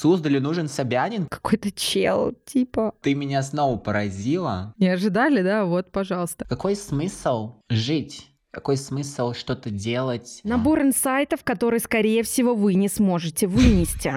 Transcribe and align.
Суздалю 0.00 0.40
нужен 0.40 0.66
Собянин? 0.66 1.26
Какой-то 1.26 1.70
чел, 1.70 2.32
типа. 2.46 2.94
Ты 3.02 3.14
меня 3.14 3.42
снова 3.42 3.76
поразила. 3.76 4.72
Не 4.78 4.88
ожидали, 4.88 5.42
да? 5.42 5.66
Вот, 5.66 5.92
пожалуйста. 5.92 6.46
Какой 6.46 6.74
смысл 6.74 7.56
жить? 7.68 8.30
Какой 8.50 8.78
смысл 8.78 9.34
что-то 9.34 9.68
делать? 9.68 10.40
Набор 10.42 10.80
инсайтов, 10.80 11.44
который, 11.44 11.80
скорее 11.80 12.22
всего, 12.22 12.54
вы 12.54 12.76
не 12.76 12.88
сможете 12.88 13.46
вынести. 13.46 14.14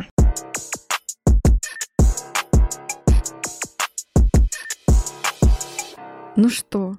Ну 6.38 6.48
что? 6.48 6.98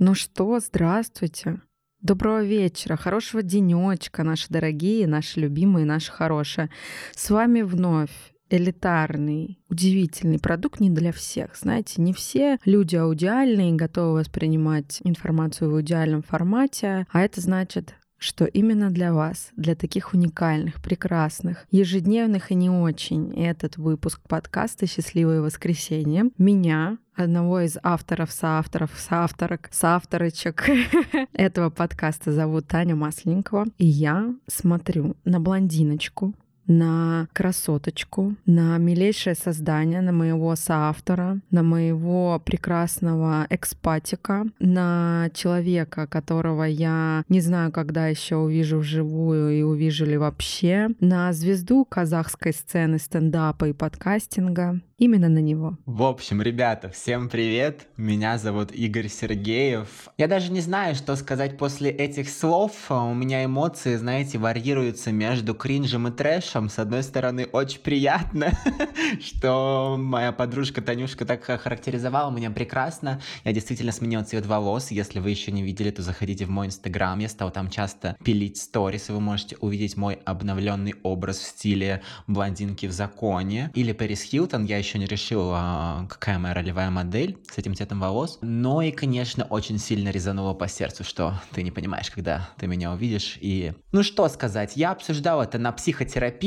Ну 0.00 0.16
что, 0.16 0.58
здравствуйте. 0.58 1.60
Доброго 2.04 2.44
вечера, 2.44 2.96
хорошего 2.96 3.42
денечка, 3.42 4.24
наши 4.24 4.48
дорогие, 4.50 5.06
наши 5.06 5.40
любимые, 5.40 5.86
наши 5.86 6.12
хорошие. 6.12 6.68
С 7.16 7.30
вами 7.30 7.62
вновь 7.62 8.10
элитарный, 8.50 9.58
удивительный 9.70 10.38
продукт 10.38 10.80
не 10.80 10.90
для 10.90 11.12
всех. 11.12 11.56
Знаете, 11.56 12.02
не 12.02 12.12
все 12.12 12.58
люди 12.66 12.94
аудиальные 12.94 13.72
готовы 13.72 14.18
воспринимать 14.18 15.00
информацию 15.02 15.70
в 15.70 15.80
идеальном 15.80 16.20
формате, 16.20 17.06
а 17.10 17.22
это 17.22 17.40
значит 17.40 17.94
что 18.24 18.46
именно 18.46 18.90
для 18.90 19.12
вас, 19.12 19.50
для 19.56 19.74
таких 19.74 20.14
уникальных, 20.14 20.80
прекрасных, 20.82 21.66
ежедневных 21.70 22.50
и 22.50 22.54
не 22.54 22.70
очень 22.70 23.32
этот 23.34 23.76
выпуск 23.76 24.20
подкаста 24.26 24.86
«Счастливое 24.86 25.40
воскресенье» 25.40 26.30
меня, 26.38 26.98
одного 27.14 27.60
из 27.60 27.76
авторов, 27.82 28.32
соавторов, 28.32 28.90
соавторок, 28.96 29.68
соавторочек 29.70 30.64
этого 31.32 31.70
подкаста 31.70 32.32
зовут 32.32 32.66
Таня 32.66 32.96
Масленникова. 32.96 33.66
И 33.78 33.86
я 33.86 34.34
смотрю 34.46 35.16
на 35.24 35.38
блондиночку, 35.38 36.34
на 36.66 37.28
красоточку, 37.32 38.34
на 38.46 38.78
милейшее 38.78 39.34
создание, 39.34 40.00
на 40.00 40.12
моего 40.12 40.54
соавтора, 40.56 41.40
на 41.50 41.62
моего 41.62 42.40
прекрасного 42.44 43.46
экспатика, 43.50 44.46
на 44.58 45.28
человека, 45.34 46.06
которого 46.06 46.64
я 46.64 47.24
не 47.28 47.40
знаю, 47.40 47.72
когда 47.72 48.06
еще 48.08 48.36
увижу 48.36 48.78
вживую 48.78 49.58
и 49.58 49.62
увижу 49.62 50.06
ли 50.06 50.16
вообще, 50.16 50.88
на 51.00 51.32
звезду 51.32 51.84
казахской 51.84 52.52
сцены 52.52 52.98
стендапа 52.98 53.68
и 53.68 53.72
подкастинга, 53.72 54.80
именно 54.96 55.28
на 55.28 55.40
него. 55.40 55.76
В 55.86 56.02
общем, 56.04 56.40
ребята, 56.40 56.88
всем 56.88 57.28
привет. 57.28 57.88
Меня 57.96 58.38
зовут 58.38 58.72
Игорь 58.72 59.08
Сергеев. 59.08 60.08
Я 60.16 60.28
даже 60.28 60.52
не 60.52 60.60
знаю, 60.60 60.94
что 60.94 61.16
сказать 61.16 61.58
после 61.58 61.90
этих 61.90 62.28
слов. 62.28 62.72
У 62.90 63.12
меня 63.12 63.44
эмоции, 63.44 63.96
знаете, 63.96 64.38
варьируются 64.38 65.12
между 65.12 65.54
кринжем 65.54 66.08
и 66.08 66.10
трэшем. 66.10 66.53
С 66.54 66.78
одной 66.78 67.02
стороны, 67.02 67.46
очень 67.52 67.80
приятно, 67.80 68.52
что 69.20 69.96
моя 69.98 70.32
подружка 70.32 70.80
Танюшка 70.80 71.26
так 71.26 71.44
характеризовала 71.44 72.30
меня 72.30 72.50
прекрасно. 72.50 73.20
Я 73.44 73.52
действительно 73.52 73.92
сменил 73.92 74.24
цвет 74.24 74.46
волос. 74.46 74.90
Если 74.90 75.18
вы 75.18 75.30
еще 75.30 75.52
не 75.52 75.62
видели, 75.62 75.90
то 75.90 76.02
заходите 76.02 76.46
в 76.46 76.50
мой 76.50 76.68
инстаграм. 76.68 77.18
Я 77.18 77.28
стал 77.28 77.50
там 77.50 77.68
часто 77.68 78.16
пилить 78.24 78.56
сторис, 78.56 79.10
и 79.10 79.12
вы 79.12 79.20
можете 79.20 79.56
увидеть 79.56 79.96
мой 79.96 80.14
обновленный 80.24 80.94
образ 81.02 81.38
в 81.38 81.46
стиле 81.46 82.02
блондинки 82.26 82.86
в 82.86 82.92
законе. 82.92 83.70
Или 83.74 83.92
Пэрис 83.92 84.22
Хилтон. 84.22 84.64
Я 84.64 84.78
еще 84.78 84.94
еще 84.94 84.98
не 84.98 85.06
решил, 85.06 85.50
а, 85.52 86.06
какая 86.08 86.38
моя 86.38 86.54
ролевая 86.54 86.90
модель 86.90 87.38
с 87.50 87.58
этим 87.58 87.74
цветом 87.74 88.00
волос. 88.00 88.38
Но 88.42 88.80
и, 88.80 88.92
конечно, 88.92 89.44
очень 89.44 89.78
сильно 89.78 90.10
резануло 90.10 90.54
по 90.54 90.68
сердцу, 90.68 91.02
что 91.04 91.40
ты 91.52 91.62
не 91.62 91.70
понимаешь, 91.70 92.10
когда 92.10 92.50
ты 92.58 92.66
меня 92.66 92.92
увидишь. 92.92 93.38
И, 93.40 93.72
ну 93.92 94.02
что 94.02 94.28
сказать, 94.28 94.76
я 94.76 94.92
обсуждал 94.92 95.42
это 95.42 95.58
на 95.58 95.72
психотерапии. 95.72 96.43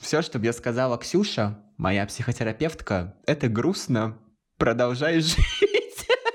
Все, 0.00 0.22
что 0.22 0.40
я 0.40 0.52
сказала 0.52 0.98
Ксюша, 0.98 1.56
моя 1.76 2.04
психотерапевтка, 2.04 3.14
это 3.26 3.46
грустно. 3.46 4.18
Продолжай 4.58 5.20
жить. 5.20 5.36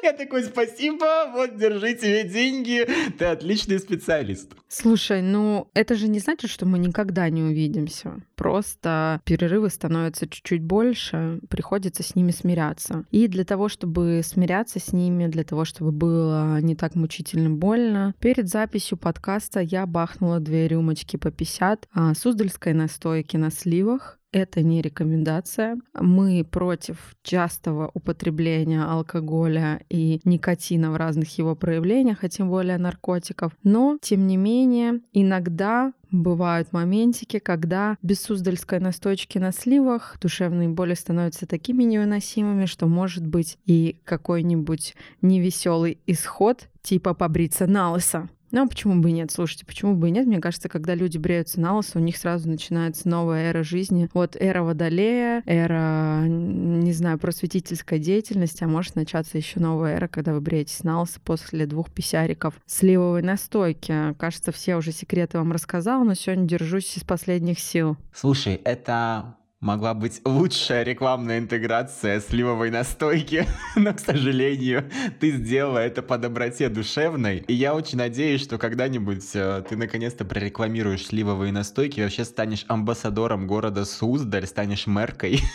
Я 0.04 0.14
такой, 0.14 0.44
спасибо, 0.44 1.32
вот, 1.32 1.58
держи 1.58 1.94
тебе 1.94 2.24
деньги, 2.24 2.88
ты 3.18 3.26
отличный 3.26 3.80
специалист. 3.80 4.52
Слушай, 4.68 5.22
ну 5.22 5.70
это 5.74 5.96
же 5.96 6.08
не 6.08 6.20
значит, 6.20 6.50
что 6.50 6.66
мы 6.66 6.80
никогда 6.80 7.30
не 7.30 7.44
увидимся. 7.44 8.22
Просто 8.36 9.22
перерывы 9.26 9.70
становятся 9.70 10.28
чуть-чуть 10.28 10.64
больше, 10.64 11.40
приходится 11.50 12.04
с 12.04 12.16
ними 12.16 12.32
смиряться. 12.32 13.06
И 13.12 13.28
для 13.28 13.44
того, 13.44 13.70
чтобы 13.70 14.22
смиряться 14.24 14.80
с 14.80 14.94
ними, 14.94 15.28
для 15.28 15.44
того, 15.44 15.66
чтобы 15.66 15.92
было 15.92 16.60
не 16.62 16.76
так 16.76 16.96
мучительно 16.96 17.50
больно, 17.50 18.16
перед 18.20 18.50
записью 18.50 18.98
подкаста 18.98 19.60
я 19.60 19.86
бахнула 19.86 20.40
две 20.40 20.68
рюмочки 20.68 21.18
по 21.18 21.32
50 21.32 21.88
а, 21.94 22.14
суздальской 22.16 22.74
настойки 22.74 23.38
на 23.38 23.52
сливах 23.52 24.18
это 24.32 24.62
не 24.62 24.82
рекомендация. 24.82 25.78
Мы 25.94 26.46
против 26.50 27.16
частого 27.24 27.92
употребления 27.94 28.84
алкоголя 28.84 29.82
и 29.90 30.22
никотина 30.24 30.92
в 30.92 30.96
разных 30.96 31.38
его 31.38 31.56
проявлениях, 31.56 32.24
а 32.24 32.30
тем 32.30 32.50
более 32.50 32.78
наркотиков. 32.78 33.52
Но, 33.64 33.98
тем 34.02 34.28
не 34.28 34.38
менее, 34.38 35.02
иногда 35.14 35.94
бывают 36.12 36.74
моментики, 36.74 37.40
когда 37.40 37.98
без 38.02 38.22
суздальской 38.22 38.80
настойки 38.80 39.38
на 39.38 39.52
сливах 39.52 40.18
душевные 40.22 40.70
боли 40.70 40.94
становятся 40.94 41.46
такими 41.46 41.84
невыносимыми, 41.84 42.66
что 42.66 42.88
может 42.88 43.26
быть 43.26 43.58
и 43.66 44.00
какой-нибудь 44.04 44.96
невеселый 45.22 46.00
исход, 46.08 46.70
типа 46.82 47.14
побриться 47.14 47.68
на 47.68 47.92
лысо. 47.92 48.30
Ну, 48.52 48.64
а 48.64 48.68
почему 48.68 49.02
бы 49.02 49.10
и 49.10 49.14
нет? 49.14 49.32
Слушайте, 49.32 49.66
почему 49.66 49.96
бы 49.96 50.10
и 50.10 50.12
нет? 50.12 50.28
Мне 50.28 50.40
кажется, 50.40 50.70
когда 50.70 50.94
люди 50.96 51.18
бреются 51.18 51.60
на 51.60 51.76
лысо, 51.76 51.98
у 51.98 52.02
них 52.02 52.18
сразу 52.18 52.50
начинается 52.50 53.08
новая 53.08 53.50
эра 53.50 53.64
жизни. 53.64 54.10
Вот 54.14 54.36
эра 54.40 54.62
водолея, 54.64 55.42
эра, 55.46 56.26
не 56.28 56.92
знаю, 56.94 57.18
просветительской 57.18 58.00
деятельности, 58.00 58.64
а 58.64 58.68
может 58.68 58.96
начаться 58.96 59.38
еще 59.38 59.60
новая 59.60 59.96
эра, 59.96 60.08
когда 60.08 60.34
вы 60.34 60.42
бреетесь 60.42 60.84
на 60.84 61.02
лысо 61.02 61.20
после 61.22 61.66
двух 61.66 61.92
писяриков 61.92 62.56
сливовой 62.66 63.22
настойки. 63.22 64.14
Кажется, 64.18 64.52
все 64.52 64.76
уже 64.76 64.92
секреты 64.92 65.38
вам 65.38 65.52
рассказала, 65.52 66.04
но 66.04 66.14
сегодня 66.14 66.46
держусь 66.46 66.98
из 66.98 67.04
последних 67.04 67.60
сил. 67.60 67.98
Слушай, 68.14 68.56
это 68.56 69.36
могла 69.62 69.94
быть 69.94 70.22
лучшая 70.26 70.84
рекламная 70.84 71.38
интеграция 71.38 72.20
сливовой 72.20 72.72
настойки, 72.72 73.48
но, 73.76 73.94
к 73.94 74.00
сожалению, 74.00 74.90
ты 75.20 75.32
сделала 75.32 75.78
это 75.78 76.02
по 76.02 76.18
доброте 76.18 76.68
душевной. 76.68 77.46
И 77.48 77.54
я 77.54 77.76
очень 77.76 78.00
надеюсь, 78.00 78.42
что 78.42 78.58
когда-нибудь 78.58 79.30
э, 79.36 79.64
ты 79.70 79.78
наконец-то 79.78 80.26
прорекламируешь 80.26 81.06
сливовые 81.06 81.54
настойки 81.54 82.00
и 82.00 82.04
вообще 82.04 82.26
станешь 82.26 82.66
амбассадором 82.68 83.46
города 83.46 83.86
Суздаль, 83.86 84.48
станешь 84.48 84.88
мэркой. 84.88 85.42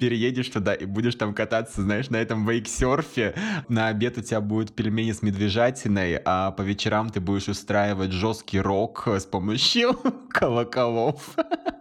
переедешь 0.00 0.48
туда 0.48 0.74
и 0.74 0.84
будешь 0.84 1.14
там 1.14 1.34
кататься, 1.34 1.82
знаешь, 1.82 2.10
на 2.10 2.16
этом 2.16 2.48
вейксерфе. 2.48 3.34
На 3.68 3.88
обед 3.88 4.18
у 4.18 4.22
тебя 4.22 4.40
будут 4.40 4.74
пельмени 4.74 5.12
с 5.12 5.22
медвежатиной, 5.22 6.20
а 6.24 6.52
по 6.52 6.62
вечерам 6.62 7.10
ты 7.10 7.20
будешь 7.20 7.48
устраивать 7.48 8.12
жесткий 8.12 8.60
рок 8.60 9.06
с 9.06 9.24
помощью 9.24 9.94
колоколов. 10.30 11.36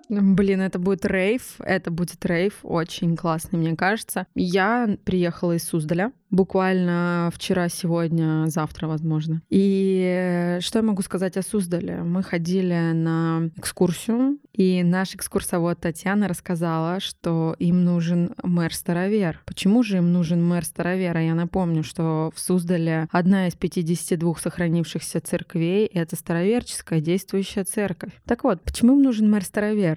Блин, 0.09 0.62
это 0.62 0.79
будет 0.79 1.06
рейв, 1.06 1.56
это 1.59 1.91
будет 1.91 2.25
рейв, 2.25 2.59
очень 2.63 3.16
классный, 3.16 3.59
мне 3.59 3.75
кажется. 3.75 4.28
Я 4.35 4.97
приехала 5.03 5.53
из 5.53 5.63
Суздаля, 5.63 6.12
буквально 6.29 7.29
вчера, 7.34 7.69
сегодня, 7.69 8.45
завтра, 8.47 8.88
возможно. 8.88 9.41
И 9.50 10.57
что 10.62 10.79
я 10.79 10.84
могу 10.84 11.01
сказать 11.01 11.38
о 11.38 11.41
Суздале? 11.41 12.03
Мы 12.03 12.23
ходили 12.23 12.91
на 12.94 13.50
экскурсию, 13.56 14.40
и 14.53 14.84
наш 14.84 15.16
экскурсовод 15.16 15.79
Татьяна 15.79 16.28
рассказала, 16.28 17.00
что 17.00 17.56
им 17.59 17.84
нужен 17.84 18.34
мэр-старовер. 18.44 19.41
Почему 19.45 19.84
же 19.84 19.97
им 19.97 20.12
нужен 20.12 20.44
мэр-старовер? 20.44 21.18
Я 21.18 21.35
напомню, 21.35 21.84
что 21.84 22.31
в 22.35 22.39
Суздале 22.39 23.07
одна 23.12 23.47
из 23.47 23.56
52 23.56 24.35
сохранившихся 24.35 25.22
церквей— 25.22 25.85
это 25.94 26.16
староверческая 26.16 27.01
действующая 27.01 27.63
церковь. 27.63 28.12
Так 28.25 28.44
вот, 28.44 28.62
почему 28.62 28.95
им 28.95 29.03
нужен 29.03 29.29
мэр-старовер? 29.29 29.96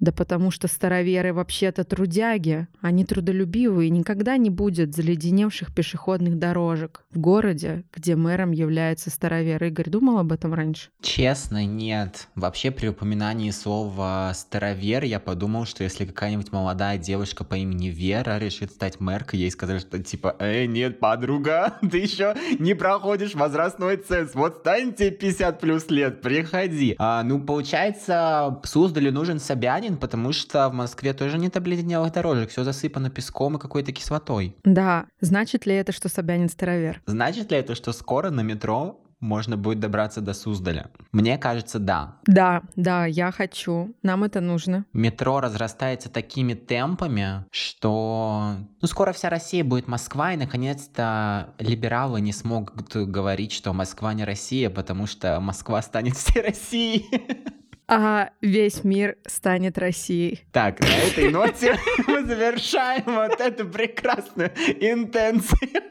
Да 0.00 0.12
потому 0.12 0.50
что 0.50 0.68
староверы 0.68 1.32
вообще-то 1.32 1.84
трудяги, 1.84 2.68
они 2.80 3.04
трудолюбивые, 3.04 3.88
и 3.88 3.90
никогда 3.90 4.36
не 4.36 4.50
будет 4.50 4.94
заледеневших 4.94 5.74
пешеходных 5.74 6.38
дорожек 6.38 7.04
в 7.10 7.18
городе, 7.18 7.84
где 7.94 8.16
мэром 8.16 8.50
является 8.50 9.10
старовер. 9.10 9.62
Игорь 9.64 9.88
думал 9.88 10.18
об 10.18 10.32
этом 10.32 10.52
раньше? 10.54 10.90
Честно, 11.00 11.64
нет. 11.64 12.28
Вообще 12.34 12.70
при 12.70 12.88
упоминании 12.88 13.50
слова 13.50 14.32
старовер 14.34 15.04
я 15.04 15.20
подумал, 15.20 15.64
что 15.64 15.82
если 15.82 16.04
какая-нибудь 16.04 16.52
молодая 16.52 16.98
девушка 16.98 17.44
по 17.44 17.54
имени 17.54 17.88
Вера 17.88 18.38
решит 18.38 18.72
стать 18.72 19.00
мэркой, 19.00 19.40
ей 19.40 19.50
сказали, 19.50 19.78
что 19.78 20.02
типа, 20.02 20.36
эй, 20.38 20.66
нет, 20.66 21.00
подруга, 21.00 21.78
ты 21.90 21.98
еще 21.98 22.34
не 22.58 22.74
проходишь 22.74 23.34
возрастной 23.34 23.96
ценз, 23.96 24.34
вот 24.34 24.58
стань 24.60 24.92
тебе 24.92 25.10
50 25.10 25.60
плюс 25.60 25.90
лет, 25.90 26.20
приходи. 26.20 26.94
А, 26.98 27.22
ну, 27.22 27.40
получается, 27.40 28.60
Суздалю 28.64 29.12
нужен 29.12 29.38
Собянин, 29.38 29.85
Собянин, 29.86 29.98
потому 29.98 30.32
что 30.32 30.68
в 30.68 30.72
Москве 30.72 31.12
тоже 31.12 31.38
нет 31.38 31.56
обледенелых 31.56 32.12
дорожек, 32.12 32.50
все 32.50 32.64
засыпано 32.64 33.10
песком 33.10 33.56
и 33.56 33.60
какой-то 33.60 33.92
кислотой. 33.92 34.56
Да, 34.64 35.06
значит 35.20 35.66
ли 35.66 35.74
это, 35.74 35.92
что 35.92 36.08
Собянин 36.08 36.48
старовер? 36.48 37.02
Значит 37.06 37.50
ли 37.50 37.58
это, 37.58 37.74
что 37.74 37.92
скоро 37.92 38.30
на 38.30 38.40
метро 38.40 39.00
можно 39.20 39.56
будет 39.56 39.80
добраться 39.80 40.20
до 40.20 40.34
Суздаля? 40.34 40.90
Мне 41.12 41.38
кажется, 41.38 41.78
да. 41.78 42.16
Да, 42.26 42.62
да, 42.74 43.06
я 43.06 43.30
хочу. 43.30 43.94
Нам 44.02 44.24
это 44.24 44.40
нужно. 44.40 44.84
Метро 44.92 45.40
разрастается 45.40 46.10
такими 46.10 46.54
темпами, 46.54 47.44
что 47.50 48.56
ну, 48.80 48.88
скоро 48.88 49.12
вся 49.12 49.30
Россия 49.30 49.64
будет 49.64 49.88
Москва, 49.88 50.32
и 50.32 50.36
наконец-то 50.36 51.54
либералы 51.58 52.20
не 52.20 52.32
смогут 52.32 52.94
говорить, 52.94 53.52
что 53.52 53.72
Москва 53.72 54.14
не 54.14 54.24
Россия, 54.24 54.68
потому 54.68 55.06
что 55.06 55.40
Москва 55.40 55.80
станет 55.82 56.16
всей 56.16 56.42
Россией. 56.42 57.06
а 57.88 58.30
весь 58.40 58.84
мир 58.84 59.16
станет 59.26 59.78
Россией. 59.78 60.44
Так, 60.52 60.80
на 60.80 60.86
этой 60.86 61.30
ноте 61.30 61.78
мы 62.06 62.24
завершаем 62.24 63.04
вот 63.06 63.40
эту 63.40 63.66
прекрасную 63.66 64.50
интенцию. 64.80 65.82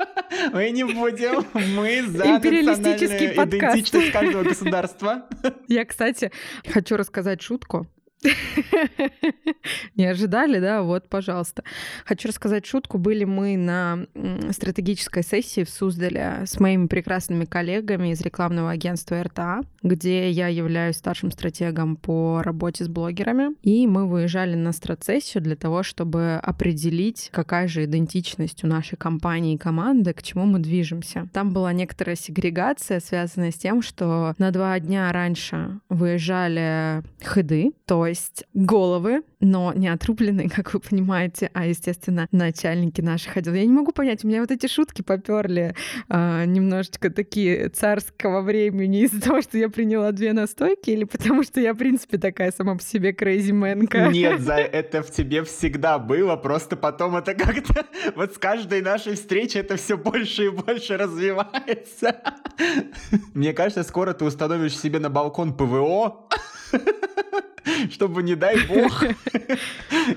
Мы 0.52 0.72
не 0.72 0.84
будем, 0.84 1.46
мы 1.54 2.02
за 2.04 2.26
национальную 2.26 3.34
идентичность 3.46 4.12
каждого 4.12 4.44
государства. 4.44 5.26
Я, 5.68 5.86
кстати, 5.86 6.32
хочу 6.68 6.98
рассказать 6.98 7.42
шутку. 7.42 7.88
Не 9.96 10.06
ожидали, 10.06 10.60
да? 10.60 10.82
Вот, 10.82 11.10
пожалуйста. 11.10 11.64
Хочу 12.06 12.28
рассказать 12.28 12.66
шутку. 12.66 12.98
Были 12.98 13.24
мы 13.24 13.58
на 13.58 14.08
стратегической 14.52 15.24
сессии 15.24 15.64
в 15.64 15.70
Суздале 15.70 16.44
с 16.46 16.60
моими 16.60 16.88
прекрасными 16.88 17.46
коллегами 17.46 18.12
из 18.12 18.22
рекламного 18.22 18.72
агентства 18.72 19.22
РТА, 19.22 19.62
где 19.84 20.30
я 20.30 20.48
являюсь 20.48 20.98
старшим 20.98 21.32
стратегом 21.32 21.96
по 21.96 22.42
работе 22.44 22.84
с 22.84 22.88
блогерами. 22.88 23.56
И 23.62 23.88
мы 23.88 24.08
выезжали 24.08 24.56
на 24.56 24.72
стратсессию 24.72 25.44
для 25.44 25.56
того, 25.56 25.84
чтобы 25.84 26.40
определить, 26.42 27.30
какая 27.32 27.68
же 27.68 27.86
идентичность 27.86 28.64
у 28.64 28.68
нашей 28.68 28.98
компании 28.98 29.56
и 29.56 29.58
команды, 29.58 30.14
к 30.14 30.24
чему 30.24 30.46
мы 30.46 30.60
движемся. 30.60 31.28
Там 31.34 31.52
была 31.52 31.74
некоторая 31.74 32.16
сегрегация, 32.16 33.00
связанная 33.00 33.52
с 33.52 33.56
тем, 33.56 33.82
что 33.82 34.34
на 34.38 34.52
два 34.52 34.80
дня 34.80 35.12
раньше 35.12 35.80
выезжали 35.90 37.04
хеды, 37.24 37.74
то 37.86 38.06
есть 38.06 38.15
головы, 38.54 39.24
но 39.40 39.74
не 39.74 39.88
отрубленные, 39.88 40.50
как 40.56 40.74
вы 40.74 40.80
понимаете, 40.80 41.50
а, 41.54 41.66
естественно, 41.66 42.28
начальники 42.32 43.02
наших 43.02 43.38
отделов. 43.38 43.58
Я 43.58 43.66
не 43.66 43.74
могу 43.74 43.92
понять, 43.92 44.24
у 44.24 44.28
меня 44.28 44.42
вот 44.42 44.52
эти 44.52 44.68
шутки 44.68 45.02
поперли 45.02 45.76
а, 46.10 46.46
немножечко 46.46 47.10
такие 47.10 47.70
царского 47.70 48.42
времени 48.42 49.02
из-за 49.02 49.22
того, 49.22 49.42
что 49.42 49.58
я 49.58 49.70
приняла 49.70 50.12
две 50.12 50.34
настойки, 50.34 50.90
или 50.90 51.04
потому 51.04 51.44
что 51.44 51.60
я, 51.60 51.74
в 51.74 51.78
принципе, 51.78 52.18
такая 52.18 52.52
сама 52.52 52.76
по 52.76 52.84
себе 52.84 53.14
крейзименка? 53.14 54.08
Нет, 54.08 54.42
за 54.42 54.54
это 54.56 55.04
в 55.04 55.12
тебе 55.12 55.44
всегда 55.44 56.00
было, 56.00 56.36
просто 56.36 56.76
потом 56.76 57.16
это 57.16 57.34
как-то 57.34 57.86
вот 58.16 58.34
с 58.34 58.38
каждой 58.38 58.82
нашей 58.82 59.16
встречи 59.16 59.58
это 59.58 59.76
все 59.78 59.98
больше 59.98 60.46
и 60.46 60.50
больше 60.50 60.98
развивается. 60.98 62.22
Мне 63.34 63.54
кажется, 63.54 63.84
скоро 63.84 64.14
ты 64.14 64.26
установишь 64.26 64.78
себе 64.78 65.00
на 65.00 65.10
балкон 65.10 65.56
ПВО, 65.56 66.28
чтобы, 67.92 68.24
не 68.24 68.36
дай 68.36 68.66
бог, 68.68 69.04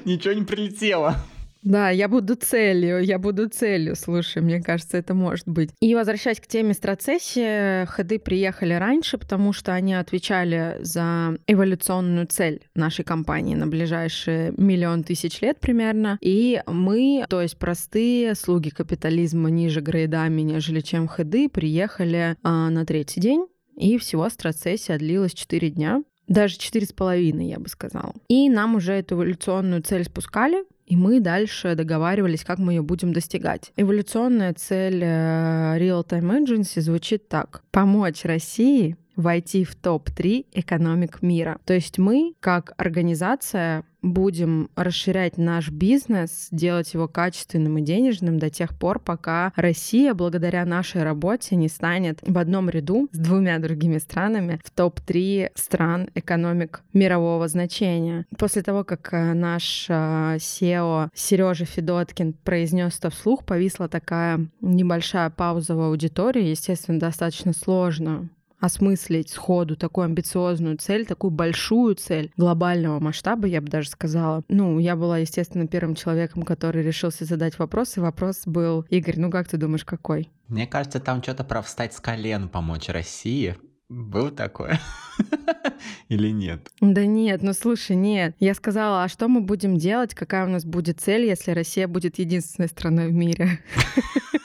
ничего 0.04 0.34
не 0.34 0.44
прилетело. 0.44 1.16
Да, 1.62 1.90
я 1.90 2.08
буду 2.08 2.34
целью, 2.36 3.02
я 3.02 3.18
буду 3.18 3.48
целью, 3.48 3.96
слушай, 3.96 4.40
мне 4.40 4.62
кажется, 4.62 4.96
это 4.96 5.14
может 5.14 5.48
быть. 5.48 5.70
И 5.80 5.94
возвращаясь 5.94 6.40
к 6.40 6.46
теме 6.46 6.72
страцессии, 6.72 7.84
ходы 7.86 8.18
приехали 8.18 8.74
раньше, 8.74 9.18
потому 9.18 9.52
что 9.52 9.72
они 9.72 9.94
отвечали 9.94 10.76
за 10.80 11.36
эволюционную 11.46 12.26
цель 12.26 12.62
нашей 12.74 13.04
компании 13.04 13.54
на 13.54 13.66
ближайшие 13.66 14.54
миллион 14.56 15.02
тысяч 15.02 15.40
лет 15.40 15.58
примерно. 15.60 16.18
И 16.20 16.62
мы, 16.66 17.26
то 17.28 17.42
есть 17.42 17.58
простые 17.58 18.34
слуги 18.34 18.70
капитализма 18.70 19.50
ниже 19.50 19.80
грейдами, 19.80 20.42
нежели 20.42 20.80
чем 20.80 21.08
ходы, 21.08 21.48
приехали 21.48 22.36
а, 22.42 22.70
на 22.70 22.86
третий 22.86 23.20
день. 23.20 23.46
И 23.76 23.96
всего 23.98 24.28
страцессия 24.28 24.98
длилась 24.98 25.34
4 25.34 25.70
дня. 25.70 26.02
Даже 26.28 26.58
четыре 26.58 26.86
с 26.86 26.92
половиной, 26.92 27.48
я 27.48 27.58
бы 27.58 27.68
сказала. 27.68 28.12
И 28.28 28.48
нам 28.50 28.76
уже 28.76 28.92
эту 28.92 29.16
эволюционную 29.16 29.82
цель 29.82 30.04
спускали, 30.04 30.64
и 30.86 30.96
мы 30.96 31.20
дальше 31.20 31.74
договаривались, 31.74 32.44
как 32.44 32.58
мы 32.58 32.74
ее 32.74 32.82
будем 32.82 33.12
достигать. 33.12 33.72
Эволюционная 33.76 34.54
цель 34.54 35.02
э, 35.02 35.78
Real 35.78 36.06
Time 36.06 36.44
Agency 36.44 36.80
звучит 36.80 37.28
так. 37.28 37.62
Помочь 37.70 38.24
России 38.24 38.96
войти 39.18 39.64
в 39.64 39.74
топ-3 39.74 40.46
экономик 40.52 41.20
мира. 41.22 41.58
То 41.64 41.74
есть 41.74 41.98
мы, 41.98 42.34
как 42.40 42.72
организация, 42.78 43.84
будем 44.00 44.70
расширять 44.76 45.38
наш 45.38 45.70
бизнес, 45.70 46.48
делать 46.52 46.94
его 46.94 47.08
качественным 47.08 47.78
и 47.78 47.82
денежным 47.82 48.38
до 48.38 48.48
тех 48.48 48.78
пор, 48.78 49.00
пока 49.00 49.52
Россия, 49.56 50.14
благодаря 50.14 50.64
нашей 50.64 51.02
работе, 51.02 51.56
не 51.56 51.68
станет 51.68 52.20
в 52.22 52.38
одном 52.38 52.70
ряду 52.70 53.08
с 53.10 53.18
двумя 53.18 53.58
другими 53.58 53.98
странами 53.98 54.60
в 54.64 54.70
топ-3 54.70 55.50
стран 55.54 56.10
экономик 56.14 56.82
мирового 56.92 57.48
значения. 57.48 58.24
После 58.38 58.62
того, 58.62 58.84
как 58.84 59.12
э, 59.12 59.34
наш 59.34 59.86
э, 59.88 60.36
SEO 60.36 61.08
Сережа 61.12 61.64
Федоткин 61.64 62.34
произнес 62.44 62.98
это 62.98 63.10
вслух, 63.10 63.44
повисла 63.44 63.88
такая 63.88 64.46
небольшая 64.60 65.30
пауза 65.30 65.74
в 65.74 65.80
аудитории. 65.80 66.44
Естественно, 66.44 67.00
достаточно 67.00 67.52
сложно 67.52 68.28
осмыслить 68.60 69.30
сходу 69.30 69.76
такую 69.76 70.06
амбициозную 70.06 70.76
цель, 70.78 71.06
такую 71.06 71.30
большую 71.30 71.94
цель 71.94 72.32
глобального 72.36 72.98
масштаба, 73.00 73.46
я 73.46 73.60
бы 73.60 73.68
даже 73.68 73.88
сказала. 73.88 74.42
Ну, 74.48 74.78
я 74.78 74.96
была, 74.96 75.18
естественно, 75.18 75.66
первым 75.66 75.94
человеком, 75.94 76.42
который 76.42 76.82
решился 76.82 77.24
задать 77.24 77.58
вопрос, 77.58 77.96
и 77.96 78.00
вопрос 78.00 78.42
был, 78.46 78.84
Игорь, 78.90 79.18
ну 79.18 79.30
как 79.30 79.48
ты 79.48 79.56
думаешь, 79.56 79.84
какой? 79.84 80.30
Мне 80.48 80.66
кажется, 80.66 81.00
там 81.00 81.22
что-то 81.22 81.44
про 81.44 81.62
встать 81.62 81.94
с 81.94 82.00
колен, 82.00 82.48
помочь 82.48 82.88
России. 82.88 83.56
Было 83.88 84.30
такое? 84.30 84.78
Или 86.08 86.28
нет? 86.28 86.70
Да 86.80 87.06
нет, 87.06 87.42
ну 87.42 87.54
слушай, 87.54 87.96
нет. 87.96 88.36
Я 88.38 88.54
сказала, 88.54 89.04
а 89.04 89.08
что 89.08 89.28
мы 89.28 89.40
будем 89.40 89.78
делать, 89.78 90.14
какая 90.14 90.44
у 90.44 90.48
нас 90.48 90.64
будет 90.64 91.00
цель, 91.00 91.24
если 91.24 91.52
Россия 91.52 91.88
будет 91.88 92.18
единственной 92.18 92.68
страной 92.68 93.08
в 93.08 93.12
мире? 93.12 93.60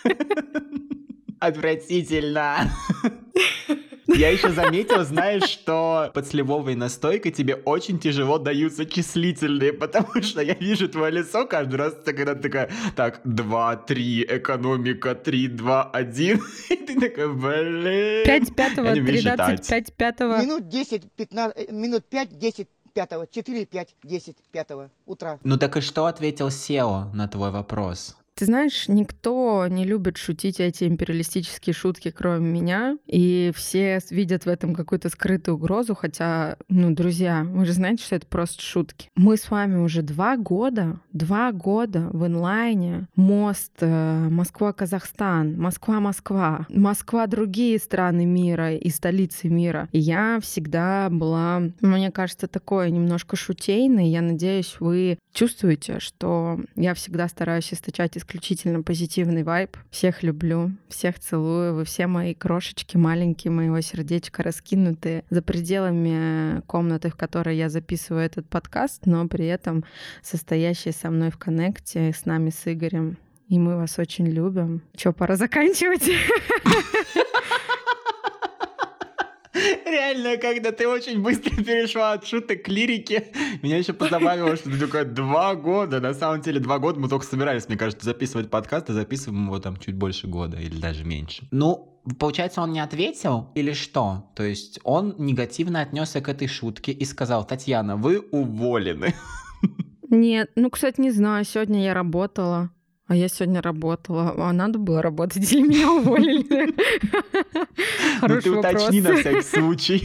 Отвратительно. 1.39 2.71
Я 4.07 4.29
еще 4.29 4.51
заметил, 4.51 5.03
знаешь, 5.03 5.43
что 5.43 6.11
под 6.13 6.27
сливовой 6.27 6.75
настойкой 6.75 7.31
тебе 7.31 7.55
очень 7.55 7.99
тяжело 7.99 8.37
даются 8.37 8.85
числительные, 8.85 9.73
потому 9.73 10.21
что 10.21 10.41
я 10.41 10.53
вижу 10.53 10.89
твое 10.89 11.11
лицо 11.11 11.45
каждый 11.45 11.75
раз, 11.75 11.95
когда 12.05 12.35
ты 12.35 12.41
такая, 12.41 12.69
так, 12.95 13.21
2, 13.23 13.75
3, 13.77 14.23
экономика, 14.29 15.15
3, 15.15 15.47
2, 15.47 15.83
1. 15.91 16.41
И 16.69 16.75
ты 16.75 16.99
такая, 16.99 17.27
блин. 17.27 18.25
5 18.25 18.55
пятого, 18.55 18.93
13, 18.93 19.67
5 19.67 19.93
пятого. 19.93 20.41
Минут 20.41 20.67
10, 20.67 21.11
15, 21.15 21.71
минут 21.71 22.05
5, 22.05 22.37
10 22.37 22.67
пятого, 22.93 23.27
4, 23.27 23.65
5, 23.65 23.95
10 24.03 24.35
пятого 24.51 24.89
утра. 25.05 25.39
Ну 25.43 25.57
так 25.57 25.77
и 25.77 25.81
что 25.81 26.05
ответил 26.05 26.51
Сео 26.51 27.11
на 27.13 27.27
твой 27.27 27.51
вопрос? 27.51 28.17
Ты 28.35 28.45
знаешь, 28.45 28.87
никто 28.87 29.67
не 29.67 29.85
любит 29.85 30.17
шутить 30.17 30.59
эти 30.59 30.85
империалистические 30.85 31.73
шутки, 31.73 32.09
кроме 32.09 32.49
меня, 32.49 32.97
и 33.05 33.51
все 33.55 33.99
видят 34.09 34.45
в 34.45 34.49
этом 34.49 34.73
какую-то 34.73 35.09
скрытую 35.09 35.55
угрозу, 35.55 35.93
хотя, 35.93 36.57
ну, 36.67 36.93
друзья, 36.93 37.45
вы 37.47 37.65
же 37.65 37.73
знаете, 37.73 38.03
что 38.03 38.15
это 38.15 38.25
просто 38.25 38.61
шутки. 38.61 39.09
Мы 39.15 39.37
с 39.37 39.51
вами 39.51 39.77
уже 39.77 40.01
два 40.01 40.35
года, 40.37 40.99
два 41.11 41.51
года 41.51 42.09
в 42.11 42.25
инлайне, 42.25 43.07
мост 43.15 43.73
э, 43.81 44.27
Москва-Казахстан, 44.29 45.59
Москва-Москва, 45.59 46.65
Москва 46.69 47.27
другие 47.27 47.77
страны 47.77 48.25
мира 48.25 48.73
и 48.75 48.89
столицы 48.89 49.47
мира. 49.47 49.89
И 49.91 49.99
я 49.99 50.39
всегда 50.41 51.09
была, 51.11 51.61
мне 51.81 52.11
кажется, 52.11 52.47
такой 52.47 52.89
немножко 52.89 53.35
шутейной. 53.35 54.09
Я 54.09 54.21
надеюсь, 54.21 54.77
вы 54.79 55.19
чувствуете, 55.33 55.99
что 55.99 56.59
я 56.75 56.93
всегда 56.95 57.27
стараюсь 57.27 57.71
источать 57.73 58.17
исключительно 58.23 58.81
позитивный 58.81 59.43
вайб. 59.43 59.75
Всех 59.91 60.23
люблю, 60.23 60.71
всех 60.87 61.19
целую. 61.19 61.75
Вы 61.75 61.85
все 61.85 62.07
мои 62.07 62.33
крошечки 62.33 62.95
маленькие, 62.95 63.51
моего 63.51 63.81
сердечка 63.81 64.43
раскинутые 64.43 65.25
за 65.29 65.41
пределами 65.41 66.61
комнаты, 66.61 67.09
в 67.09 67.15
которой 67.15 67.57
я 67.57 67.69
записываю 67.69 68.23
этот 68.25 68.47
подкаст, 68.47 69.05
но 69.05 69.27
при 69.27 69.45
этом 69.45 69.83
состоящие 70.21 70.93
со 70.93 71.09
мной 71.09 71.31
в 71.31 71.37
коннекте 71.37 72.13
с 72.13 72.25
нами 72.25 72.49
с 72.49 72.71
Игорем. 72.71 73.17
И 73.49 73.59
мы 73.59 73.75
вас 73.75 73.99
очень 73.99 74.27
любим. 74.27 74.81
Чё, 74.95 75.11
пора 75.11 75.35
заканчивать? 75.35 76.09
Реально, 79.85 80.37
когда 80.37 80.71
ты 80.71 80.87
очень 80.87 81.21
быстро 81.21 81.55
перешла 81.63 82.13
от 82.13 82.25
шуток 82.25 82.63
к 82.63 82.67
лирике, 82.69 83.27
меня 83.61 83.77
еще 83.77 83.93
позабавило, 83.93 84.55
что 84.55 84.71
ты 84.71 84.79
такая 84.79 85.05
два 85.05 85.55
года. 85.55 85.99
На 85.99 86.13
самом 86.13 86.41
деле, 86.41 86.59
два 86.59 86.79
года 86.79 86.99
мы 86.99 87.07
только 87.07 87.25
собирались, 87.25 87.67
мне 87.67 87.77
кажется, 87.77 88.05
записывать 88.05 88.49
подкаст, 88.49 88.89
а 88.89 88.93
записываем 88.93 89.45
его 89.45 89.59
там 89.59 89.77
чуть 89.77 89.95
больше 89.95 90.27
года 90.27 90.57
или 90.57 90.79
даже 90.79 91.03
меньше. 91.03 91.47
Ну, 91.51 91.89
Получается, 92.19 92.61
он 92.61 92.73
не 92.73 92.81
ответил 92.81 93.49
или 93.55 93.71
что? 93.71 94.29
То 94.35 94.43
есть 94.43 94.77
он 94.83 95.15
негативно 95.17 95.79
отнесся 95.79 96.19
к 96.19 96.27
этой 96.27 96.49
шутке 96.49 96.91
и 96.91 97.05
сказал, 97.05 97.45
Татьяна, 97.45 97.95
вы 97.95 98.19
уволены. 98.19 99.13
Нет, 100.09 100.51
ну, 100.55 100.69
кстати, 100.69 100.99
не 100.99 101.11
знаю, 101.11 101.45
сегодня 101.45 101.81
я 101.81 101.93
работала. 101.93 102.71
А 103.13 103.15
я 103.15 103.27
сегодня 103.27 103.61
работала. 103.61 104.33
А 104.35 104.51
надо 104.53 104.79
было 104.79 104.99
работать 104.99 105.51
или 105.53 105.61
меня 105.61 105.91
уволили? 105.91 106.73
Ну 108.23 108.41
ты 108.41 108.49
уточни 108.49 109.01
на 109.01 109.15
всякий 109.15 109.43
случай. 109.43 110.03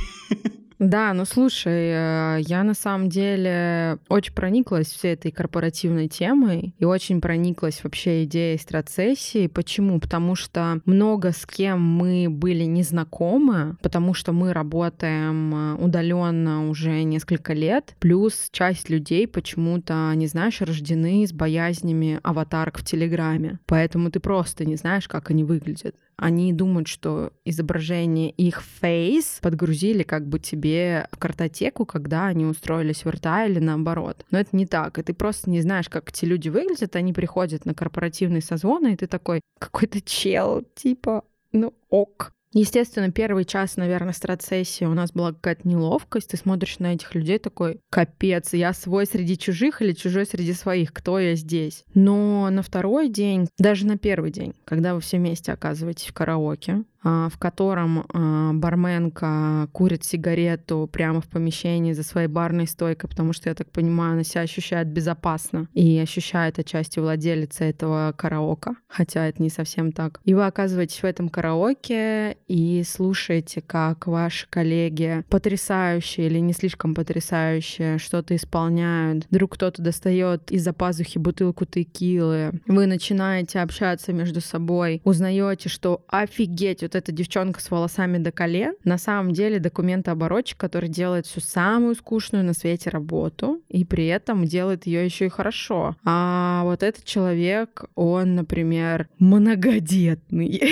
Да, 0.78 1.12
ну 1.12 1.25
слушай, 1.25 1.90
э, 1.90 2.38
я 2.40 2.62
на 2.62 2.75
самом 2.75 3.08
деле 3.08 3.99
очень 4.08 4.32
прониклась 4.32 4.87
всей 4.87 5.14
этой 5.14 5.32
корпоративной 5.32 6.06
темой 6.06 6.73
и 6.78 6.85
очень 6.85 7.20
прониклась 7.20 7.82
вообще 7.82 8.25
идеей 8.25 8.58
страцессии. 8.58 9.49
Почему? 9.49 9.99
Потому 9.99 10.37
что 10.37 10.80
много 10.85 11.32
с 11.32 11.47
кем 11.47 11.80
мы 11.82 12.28
были 12.30 12.62
не 12.62 12.85
знакомы, 12.85 13.76
потому 13.82 14.14
что 14.14 14.32
мы 14.32 14.52
работаем 14.52 15.54
э, 15.54 15.75
удаленно 15.82 16.68
уже 16.68 17.02
несколько 17.02 17.54
лет, 17.54 17.97
плюс 17.99 18.49
часть 18.52 18.88
людей 18.88 19.26
почему-то, 19.26 20.12
не 20.14 20.28
знаешь, 20.28 20.61
рождены 20.61 21.26
с 21.26 21.32
боязнями 21.32 22.20
аватарок 22.23 22.78
в 22.78 22.85
Телеграме. 22.85 23.58
Поэтому 23.66 24.12
ты 24.12 24.20
просто 24.20 24.64
не 24.64 24.76
знаешь, 24.76 25.08
как 25.08 25.30
они 25.30 25.42
выглядят 25.42 25.97
они 26.19 26.53
думают, 26.53 26.89
что 26.89 27.33
изображение 27.45 28.31
их 28.31 28.63
фейс 28.81 29.39
подгрузили 29.41 30.03
как 30.03 30.27
бы 30.27 30.41
тебе 30.41 31.07
в 31.13 31.19
картотеку, 31.19 31.87
когда 31.87 32.27
они 32.27 32.45
устроились 32.45 33.05
в 33.05 33.09
РТА 33.09 33.47
или 33.47 33.61
наоборот. 33.61 34.27
Но 34.33 34.41
это 34.41 34.57
не 34.57 34.67
так. 34.67 34.99
И 34.99 35.03
ты 35.03 35.15
просто 35.15 35.49
не 35.49 35.61
знаешь, 35.61 35.89
как 35.89 36.11
эти 36.11 36.25
люди 36.25 36.49
выглядят. 36.49 36.97
Они 36.97 37.13
приходят 37.13 37.65
на 37.65 37.73
корпоративный 37.73 38.43
созвон, 38.43 38.89
и 38.89 38.97
ты 38.97 39.07
такой, 39.07 39.41
какой-то 39.61 40.01
чел, 40.01 40.65
типа, 40.75 41.25
ну 41.53 41.73
ок. 41.89 42.33
Естественно, 42.52 43.11
первый 43.11 43.45
час, 43.45 43.76
наверное, 43.76 44.14
страцессии 44.14 44.85
у 44.85 44.95
нас 44.95 45.12
была 45.12 45.33
какая-то 45.33 45.69
неловкость. 45.69 46.31
Ты 46.31 46.37
смотришь 46.37 46.78
на 46.78 46.95
этих 46.95 47.14
людей 47.14 47.38
такой, 47.38 47.81
капец, 47.90 48.55
я 48.55 48.73
свой 48.73 49.07
среди 49.07 49.37
чужих 49.37 49.83
или 49.83 49.93
чужой 49.93 50.25
среди 50.25 50.55
своих, 50.55 50.93
кто 50.93 51.19
я 51.19 51.35
здесь? 51.35 51.85
Но 51.95 52.49
на 52.50 52.62
второй 52.62 53.09
день, 53.09 53.49
даже 53.59 53.87
на 53.87 53.99
первый 53.99 54.31
день, 54.31 54.55
когда 54.64 54.95
вы 54.95 55.00
все 55.00 55.19
вместе 55.19 55.52
оказываетесь 55.52 56.07
в 56.07 56.14
караоке, 56.14 56.85
в 57.09 57.38
котором 57.38 58.05
а, 58.12 58.53
барменка 58.53 59.69
курит 59.73 60.05
сигарету 60.05 60.88
прямо 60.93 61.21
в 61.21 61.29
помещении 61.29 61.93
за 61.93 62.03
своей 62.03 62.29
барной 62.29 62.67
стойкой, 62.67 63.09
потому 63.09 63.33
что, 63.33 63.49
я 63.49 63.55
так 63.55 63.71
понимаю, 63.71 64.12
она 64.12 64.25
себя 64.25 64.43
ощущает 64.43 64.88
безопасно 64.88 65.69
и 65.75 65.99
ощущает 65.99 66.59
отчасти 66.59 66.99
владелица 66.99 67.65
этого 67.65 68.15
караока, 68.17 68.77
хотя 68.88 69.27
это 69.27 69.43
не 69.43 69.50
совсем 69.50 69.93
так. 69.93 70.21
И 70.25 70.35
вы 70.35 70.47
оказываетесь 70.47 71.03
в 71.03 71.05
этом 71.05 71.29
караоке 71.29 72.37
и 72.47 72.83
слушаете, 72.85 73.61
как 73.61 74.07
ваши 74.07 74.47
коллеги 74.49 75.25
потрясающие 75.29 76.27
или 76.27 76.38
не 76.38 76.53
слишком 76.53 76.95
потрясающие 76.95 77.99
что-то 77.99 78.37
исполняют. 78.37 79.27
Вдруг 79.31 79.55
кто-то 79.55 79.83
достает 79.83 80.50
из-за 80.50 80.73
пазухи 80.73 81.19
бутылку 81.19 81.65
текилы. 81.65 82.61
Вы 82.67 82.87
начинаете 82.87 83.61
общаться 83.61 84.12
между 84.12 84.41
собой, 84.41 85.00
узнаете, 85.05 85.69
что 85.69 86.05
офигеть, 86.09 86.83
вот 86.83 86.95
эта 86.99 87.12
девчонка 87.12 87.61
с 87.61 87.71
волосами 87.71 88.19
до 88.19 88.33
колен, 88.33 88.75
на 88.85 88.99
самом 88.99 89.33
деле 89.33 89.59
документооборотчик, 89.59 90.59
который 90.59 90.88
делает 90.88 91.26
всю 91.26 91.40
самую 91.40 91.95
скучную 91.95 92.45
на 92.45 92.52
свете 92.52 92.90
работу, 92.90 93.62
и 93.69 93.85
при 93.85 94.07
этом 94.07 94.45
делает 94.45 94.87
ее 94.87 95.05
еще 95.05 95.26
и 95.26 95.31
хорошо. 95.31 95.97
А 96.05 96.62
вот 96.64 96.83
этот 96.83 97.05
человек, 97.05 97.85
он, 97.95 98.35
например, 98.35 99.09
многодетный. 99.19 100.62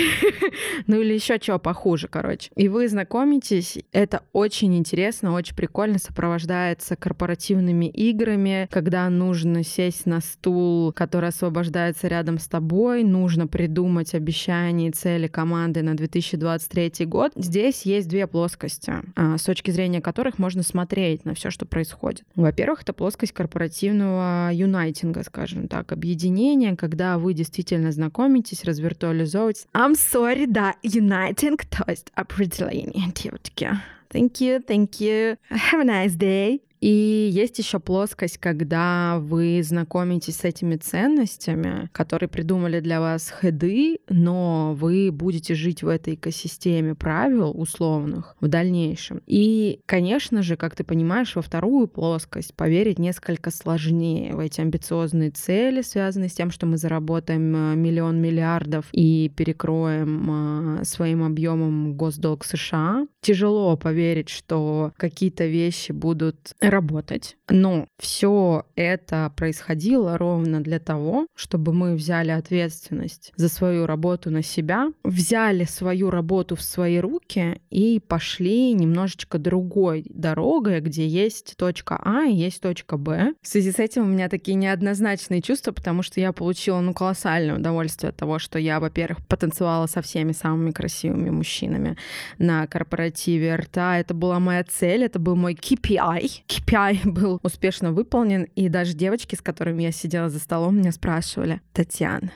ну 0.87 1.01
или 1.01 1.13
еще 1.13 1.39
чего 1.39 1.59
похуже, 1.59 2.07
короче. 2.07 2.51
И 2.55 2.67
вы 2.67 2.87
знакомитесь, 2.87 3.79
это 3.91 4.23
очень 4.33 4.75
интересно, 4.77 5.33
очень 5.33 5.55
прикольно, 5.55 5.99
сопровождается 5.99 6.95
корпоративными 6.95 7.85
играми, 7.85 8.67
когда 8.71 9.09
нужно 9.09 9.63
сесть 9.63 10.05
на 10.05 10.21
стул, 10.21 10.91
который 10.91 11.29
освобождается 11.29 12.07
рядом 12.07 12.39
с 12.39 12.47
тобой, 12.47 13.03
нужно 13.03 13.47
придумать 13.47 14.13
обещания 14.13 14.89
и 14.89 14.91
цели 14.91 15.27
команды 15.27 15.81
на 15.81 15.95
2023 16.09 17.05
год. 17.05 17.31
Здесь 17.35 17.83
есть 17.83 18.07
две 18.07 18.27
плоскости, 18.27 18.93
а, 19.15 19.37
с 19.37 19.43
точки 19.43 19.71
зрения 19.71 20.01
которых 20.01 20.39
можно 20.39 20.63
смотреть 20.63 21.25
на 21.25 21.33
все, 21.33 21.49
что 21.49 21.65
происходит. 21.65 22.23
Во-первых, 22.35 22.83
это 22.83 22.93
плоскость 22.93 23.33
корпоративного 23.33 24.51
юнайтинга, 24.53 25.23
скажем 25.23 25.67
так, 25.67 25.91
объединения, 25.91 26.75
когда 26.75 27.17
вы 27.17 27.33
действительно 27.33 27.91
знакомитесь, 27.91 28.63
развиртуализовываетесь. 28.63 29.67
I'm 29.73 29.93
sorry, 29.93 30.45
да, 30.47 30.75
uniting, 30.83 31.59
то 31.69 31.89
есть 31.89 32.07
определение 32.15 33.11
девочки. 33.13 33.71
Thank 34.09 34.39
you, 34.39 34.63
thank 34.65 34.99
you. 34.99 35.37
Have 35.49 35.81
a 35.81 35.85
nice 35.85 36.15
day. 36.15 36.61
И 36.79 37.29
есть 37.31 37.57
еще 37.59 37.79
плоскость, 37.79 38.37
когда 38.37 39.19
вы 39.19 39.61
знакомитесь 39.63 40.37
с 40.37 40.43
этими 40.43 40.75
ценностями, 40.75 41.89
которые 41.91 42.29
придумали 42.29 42.79
для 42.79 42.99
вас 42.99 43.33
хеды, 43.41 43.99
но 44.09 44.73
вы 44.75 45.11
будете 45.11 45.55
жить 45.55 45.83
в 45.83 45.87
этой 45.87 46.15
экосистеме 46.15 46.95
правил 46.95 47.53
условных 47.59 48.35
в 48.39 48.47
дальнейшем. 48.47 49.21
И, 49.25 49.79
конечно 49.85 50.41
же, 50.41 50.55
как 50.55 50.75
ты 50.75 50.83
понимаешь, 50.83 51.35
во 51.35 51.41
вторую 51.41 51.87
плоскость 51.87 52.53
поверить 52.53 52.99
несколько 52.99 53.51
сложнее 53.51 54.35
в 54.35 54.39
эти 54.39 54.61
амбициозные 54.61 55.31
цели, 55.31 55.81
связанные 55.81 56.29
с 56.29 56.33
тем, 56.33 56.51
что 56.51 56.65
мы 56.65 56.77
заработаем 56.77 57.55
э, 57.55 57.75
миллион 57.75 58.21
миллиардов 58.21 58.85
и 58.91 59.31
перекроем 59.35 60.79
э, 60.79 60.83
своим 60.83 61.23
объемом 61.23 61.95
госдолг 61.95 62.45
США. 62.45 63.07
Тяжело 63.21 63.75
поверить, 63.77 64.29
что 64.29 64.91
какие-то 64.97 65.45
вещи 65.45 65.91
будут 65.91 66.53
работать. 66.69 67.37
Но 67.49 67.87
все 67.97 68.65
это 68.75 69.31
происходило 69.35 70.17
ровно 70.17 70.61
для 70.61 70.79
того, 70.79 71.27
чтобы 71.35 71.73
мы 71.73 71.95
взяли 71.95 72.31
ответственность 72.31 73.31
за 73.35 73.49
свою 73.49 73.85
работу 73.85 74.29
на 74.29 74.43
себя, 74.43 74.91
взяли 75.03 75.63
свою 75.63 76.09
работу 76.09 76.55
в 76.55 76.61
свои 76.61 76.97
руки 76.99 77.61
и 77.69 77.99
пошли 77.99 78.73
немножечко 78.73 79.37
другой 79.37 80.05
дорогой, 80.09 80.81
где 80.81 81.07
есть 81.07 81.55
точка 81.57 81.99
А 82.03 82.25
и 82.25 82.33
есть 82.33 82.61
точка 82.61 82.97
Б. 82.97 83.33
В 83.41 83.47
связи 83.47 83.71
с 83.71 83.79
этим 83.79 84.03
у 84.03 84.07
меня 84.07 84.29
такие 84.29 84.55
неоднозначные 84.55 85.41
чувства, 85.41 85.71
потому 85.71 86.03
что 86.03 86.19
я 86.19 86.33
получила 86.33 86.79
ну, 86.81 86.93
колоссальное 86.93 87.55
удовольствие 87.57 88.09
от 88.09 88.17
того, 88.17 88.39
что 88.39 88.59
я, 88.59 88.79
во-первых, 88.79 89.25
потанцевала 89.27 89.87
со 89.87 90.01
всеми 90.01 90.31
самыми 90.31 90.71
красивыми 90.71 91.29
мужчинами 91.29 91.97
на 92.37 92.67
корпоративе 92.67 93.55
РТА. 93.55 93.97
Это 93.99 94.13
была 94.13 94.39
моя 94.39 94.63
цель, 94.63 95.03
это 95.03 95.19
был 95.19 95.35
мой 95.35 95.53
KPI. 95.53 96.43
KPI 96.57 97.05
был 97.09 97.39
успешно 97.43 97.91
выполнен, 97.91 98.43
и 98.55 98.69
даже 98.69 98.93
девочки, 98.93 99.35
с 99.35 99.41
которыми 99.41 99.83
я 99.83 99.91
сидела 99.91 100.29
за 100.29 100.39
столом, 100.39 100.77
меня 100.77 100.91
спрашивали, 100.91 101.61
Татьяна, 101.73 102.31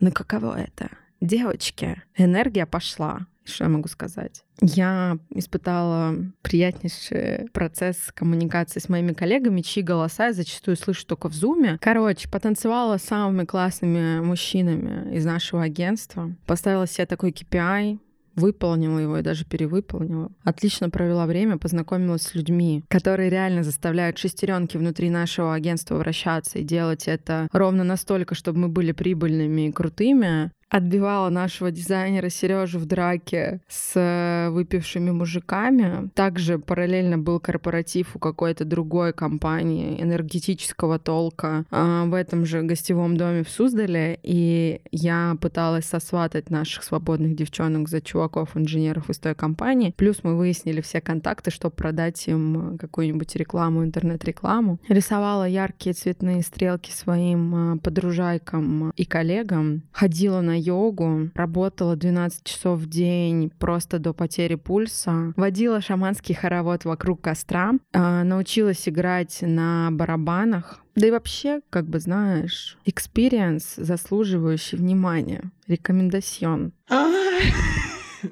ну 0.00 0.10
каково 0.12 0.60
это? 0.60 0.90
Девочки, 1.20 2.02
энергия 2.16 2.66
пошла. 2.66 3.26
Что 3.44 3.64
я 3.64 3.70
могу 3.70 3.88
сказать? 3.88 4.44
Я 4.60 5.18
испытала 5.30 6.14
приятнейший 6.42 7.48
процесс 7.52 8.12
коммуникации 8.14 8.78
с 8.78 8.88
моими 8.88 9.12
коллегами, 9.12 9.62
чьи 9.62 9.82
голоса 9.82 10.26
я 10.26 10.32
зачастую 10.32 10.76
слышу 10.76 11.04
только 11.06 11.28
в 11.28 11.34
зуме. 11.34 11.76
Короче, 11.80 12.28
потанцевала 12.28 12.98
с 12.98 13.02
самыми 13.02 13.44
классными 13.44 14.20
мужчинами 14.20 15.14
из 15.16 15.24
нашего 15.24 15.62
агентства. 15.62 16.32
Поставила 16.46 16.86
себе 16.86 17.06
такой 17.06 17.30
KPI, 17.30 17.98
выполнила 18.34 18.98
его 18.98 19.18
и 19.18 19.22
даже 19.22 19.44
перевыполнила. 19.44 20.30
Отлично 20.44 20.90
провела 20.90 21.26
время, 21.26 21.58
познакомилась 21.58 22.22
с 22.22 22.34
людьми, 22.34 22.84
которые 22.88 23.30
реально 23.30 23.62
заставляют 23.62 24.18
шестеренки 24.18 24.76
внутри 24.76 25.10
нашего 25.10 25.54
агентства 25.54 25.96
вращаться 25.96 26.58
и 26.58 26.64
делать 26.64 27.08
это 27.08 27.48
ровно 27.52 27.84
настолько, 27.84 28.34
чтобы 28.34 28.60
мы 28.60 28.68
были 28.68 28.92
прибыльными 28.92 29.68
и 29.68 29.72
крутыми, 29.72 30.50
отбивала 30.72 31.28
нашего 31.28 31.70
дизайнера 31.70 32.30
Сережу 32.30 32.78
в 32.78 32.86
драке 32.86 33.60
с 33.68 33.92
э, 33.94 34.48
выпившими 34.50 35.10
мужиками. 35.10 36.08
Также 36.14 36.58
параллельно 36.58 37.18
был 37.18 37.40
корпоратив 37.40 38.16
у 38.16 38.18
какой-то 38.18 38.64
другой 38.64 39.12
компании 39.12 40.02
энергетического 40.02 40.98
толка 40.98 41.66
а, 41.70 42.06
в 42.06 42.14
этом 42.14 42.46
же 42.46 42.62
гостевом 42.62 43.18
доме 43.18 43.44
в 43.44 43.50
Суздале, 43.50 44.18
и 44.22 44.80
я 44.90 45.36
пыталась 45.42 45.84
сосватать 45.84 46.48
наших 46.48 46.84
свободных 46.84 47.36
девчонок 47.36 47.90
за 47.90 48.00
чуваков-инженеров 48.00 49.10
из 49.10 49.18
той 49.18 49.34
компании. 49.34 49.92
Плюс 49.94 50.20
мы 50.22 50.38
выяснили 50.38 50.80
все 50.80 51.02
контакты, 51.02 51.50
чтобы 51.50 51.74
продать 51.76 52.26
им 52.28 52.78
какую-нибудь 52.78 53.36
рекламу, 53.36 53.84
интернет-рекламу. 53.84 54.80
Рисовала 54.88 55.46
яркие 55.46 55.92
цветные 55.92 56.40
стрелки 56.40 56.90
своим 56.90 57.74
э, 57.74 57.78
подружайкам 57.78 58.90
и 58.96 59.04
коллегам. 59.04 59.82
Ходила 59.92 60.40
на 60.40 60.61
йогу, 60.62 61.30
работала 61.34 61.96
12 61.96 62.44
часов 62.44 62.78
в 62.80 62.88
день 62.88 63.50
просто 63.58 63.98
до 63.98 64.12
потери 64.12 64.54
пульса, 64.54 65.32
водила 65.36 65.80
шаманский 65.80 66.34
хоровод 66.34 66.84
вокруг 66.84 67.20
костра, 67.20 67.72
а, 67.92 68.24
научилась 68.24 68.88
играть 68.88 69.38
на 69.42 69.90
барабанах, 69.92 70.80
да 70.94 71.06
и 71.06 71.10
вообще, 71.10 71.60
как 71.70 71.86
бы 71.86 71.98
знаешь, 72.00 72.78
experience, 72.86 73.82
заслуживающий 73.82 74.76
внимания. 74.78 75.50
Рекомендацион. 75.66 76.72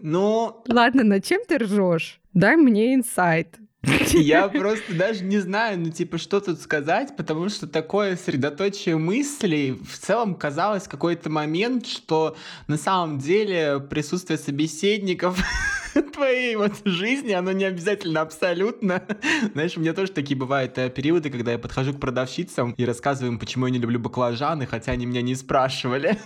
Ну... 0.02 0.62
Ладно, 0.68 1.02
над 1.02 1.24
чем 1.24 1.40
ты 1.48 1.58
ржешь? 1.58 2.20
Дай 2.32 2.56
мне 2.56 2.94
инсайт. 2.94 3.58
Я 4.12 4.48
просто 4.48 4.94
даже 4.94 5.24
не 5.24 5.38
знаю, 5.38 5.78
ну, 5.78 5.90
типа, 5.90 6.18
что 6.18 6.40
тут 6.40 6.60
сказать, 6.60 7.16
потому 7.16 7.48
что 7.48 7.66
такое 7.66 8.16
средоточие 8.16 8.98
мыслей 8.98 9.72
в 9.72 9.98
целом 9.98 10.34
казалось 10.34 10.86
какой-то 10.86 11.30
момент, 11.30 11.86
что 11.86 12.36
на 12.66 12.76
самом 12.76 13.18
деле 13.18 13.80
присутствие 13.80 14.38
собеседников 14.38 15.38
твоей 16.12 16.56
вот 16.56 16.72
жизни, 16.84 17.32
оно 17.32 17.52
не 17.52 17.64
обязательно 17.64 18.20
абсолютно. 18.20 19.02
Знаешь, 19.54 19.76
у 19.76 19.80
меня 19.80 19.94
тоже 19.94 20.12
такие 20.12 20.36
бывают 20.36 20.76
э, 20.76 20.90
периоды, 20.90 21.30
когда 21.30 21.52
я 21.52 21.58
подхожу 21.58 21.94
к 21.94 22.00
продавщицам 22.00 22.72
и 22.72 22.84
рассказываю 22.84 23.32
им, 23.32 23.38
почему 23.38 23.66
я 23.66 23.72
не 23.72 23.78
люблю 23.78 23.98
баклажаны, 23.98 24.66
хотя 24.66 24.92
они 24.92 25.06
меня 25.06 25.22
не 25.22 25.34
спрашивали. 25.34 26.18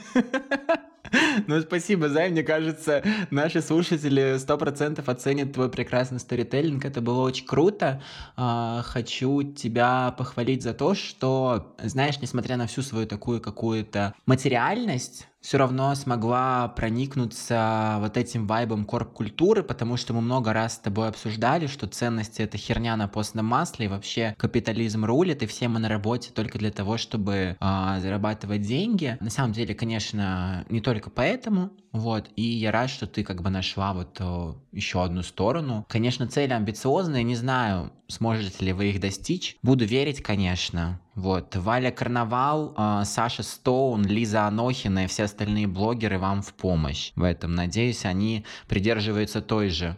Ну, 1.47 1.61
спасибо, 1.61 2.09
Зай. 2.09 2.31
Мне 2.31 2.43
кажется, 2.43 3.03
наши 3.31 3.61
слушатели 3.61 4.37
сто 4.39 4.57
процентов 4.57 5.09
оценят 5.09 5.53
твой 5.53 5.71
прекрасный 5.71 6.21
сторителлинг. 6.21 6.85
Это 6.85 7.01
было 7.01 7.23
очень 7.23 7.47
круто. 7.47 8.03
А, 8.37 8.83
хочу 8.83 9.43
тебя 9.43 10.15
похвалить 10.17 10.63
за 10.63 10.75
то, 10.75 10.95
что, 10.95 11.75
знаешь, 11.83 12.21
несмотря 12.21 12.57
на 12.57 12.67
всю 12.67 12.83
свою 12.83 13.07
такую 13.07 13.41
какую-то 13.41 14.15
материальность, 14.27 15.29
все 15.45 15.59
равно 15.59 15.95
смогла 15.95 16.69
проникнуться 16.69 17.99
вот 18.01 18.17
этим 18.17 18.47
вайбом 18.47 18.87
корп-культуры, 18.87 19.63
потому 19.63 19.99
что 19.99 20.15
мы 20.15 20.23
много 20.23 20.55
раз 20.55 20.77
с 20.77 20.79
тобой 20.79 21.07
обсуждали, 21.07 21.67
что 21.67 21.87
ценности— 21.87 22.41
это 22.43 22.57
херня 22.57 22.97
на 22.97 23.09
постном 23.09 23.45
масле, 23.45 23.85
и 23.85 23.89
вообще 23.91 24.35
капитализм 24.39 25.05
рулит, 25.05 25.43
и 25.43 25.47
все 25.47 25.69
мы 25.69 25.81
на 25.81 25.91
работе 25.91 26.31
только 26.31 26.59
для 26.59 26.71
того, 26.71 26.97
чтобы 26.97 27.59
э, 27.61 27.97
зарабатывать 28.01 28.63
деньги. 28.63 29.19
На 29.21 29.29
самом 29.29 29.53
деле, 29.53 29.75
конечно, 29.75 30.65
не 30.71 30.81
только 30.81 31.11
поэтому, 31.11 31.73
вот, 31.93 32.31
и 32.37 32.43
я 32.43 32.73
рад, 32.73 32.89
что 32.89 33.07
ты 33.07 33.23
как 33.23 33.43
бы 33.43 33.51
нашла 33.51 33.93
вот 33.93 34.19
о, 34.23 34.57
еще 34.73 35.05
одну 35.05 35.23
сторону. 35.23 35.85
Конечно, 35.91 36.27
цели 36.27 36.55
амбициозные, 36.55 37.23
не 37.23 37.37
знаю, 37.37 37.93
сможете 38.09 38.65
ли 38.65 38.73
вы 38.73 38.87
их 38.87 38.99
достичь. 38.99 39.59
Буду 39.63 39.85
верить, 39.85 40.23
конечно. 40.23 41.01
Вот, 41.15 41.55
Валя 41.55 41.91
Карнавал, 41.91 42.75
э, 42.77 43.03
Саша 43.05 43.43
Стоун, 43.43 44.05
Лиза 44.05 44.47
Анохина 44.47 45.05
и 45.05 45.07
все 45.07 45.25
остальные 45.25 45.69
блогеры 45.69 46.19
вам 46.19 46.43
в 46.43 46.53
помощь 46.55 47.13
в 47.15 47.23
этом. 47.23 47.55
Надеюсь, 47.55 48.05
они 48.05 48.45
придерживаются 48.69 49.41
той 49.41 49.69
же 49.69 49.97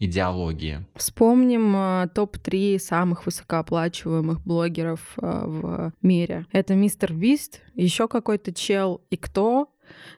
идеологии. 0.00 0.86
Вспомним 0.96 1.76
э, 1.76 2.08
топ-3 2.14 2.78
самых 2.78 3.26
высокооплачиваемых 3.26 4.42
блогеров 4.42 5.00
э, 5.18 5.42
в 5.46 5.92
мире. 6.02 6.46
Это 6.52 6.74
Мистер 6.74 7.12
Бист, 7.12 7.60
еще 7.74 8.08
какой-то 8.08 8.52
чел 8.52 9.02
и 9.10 9.16
кто? 9.16 9.68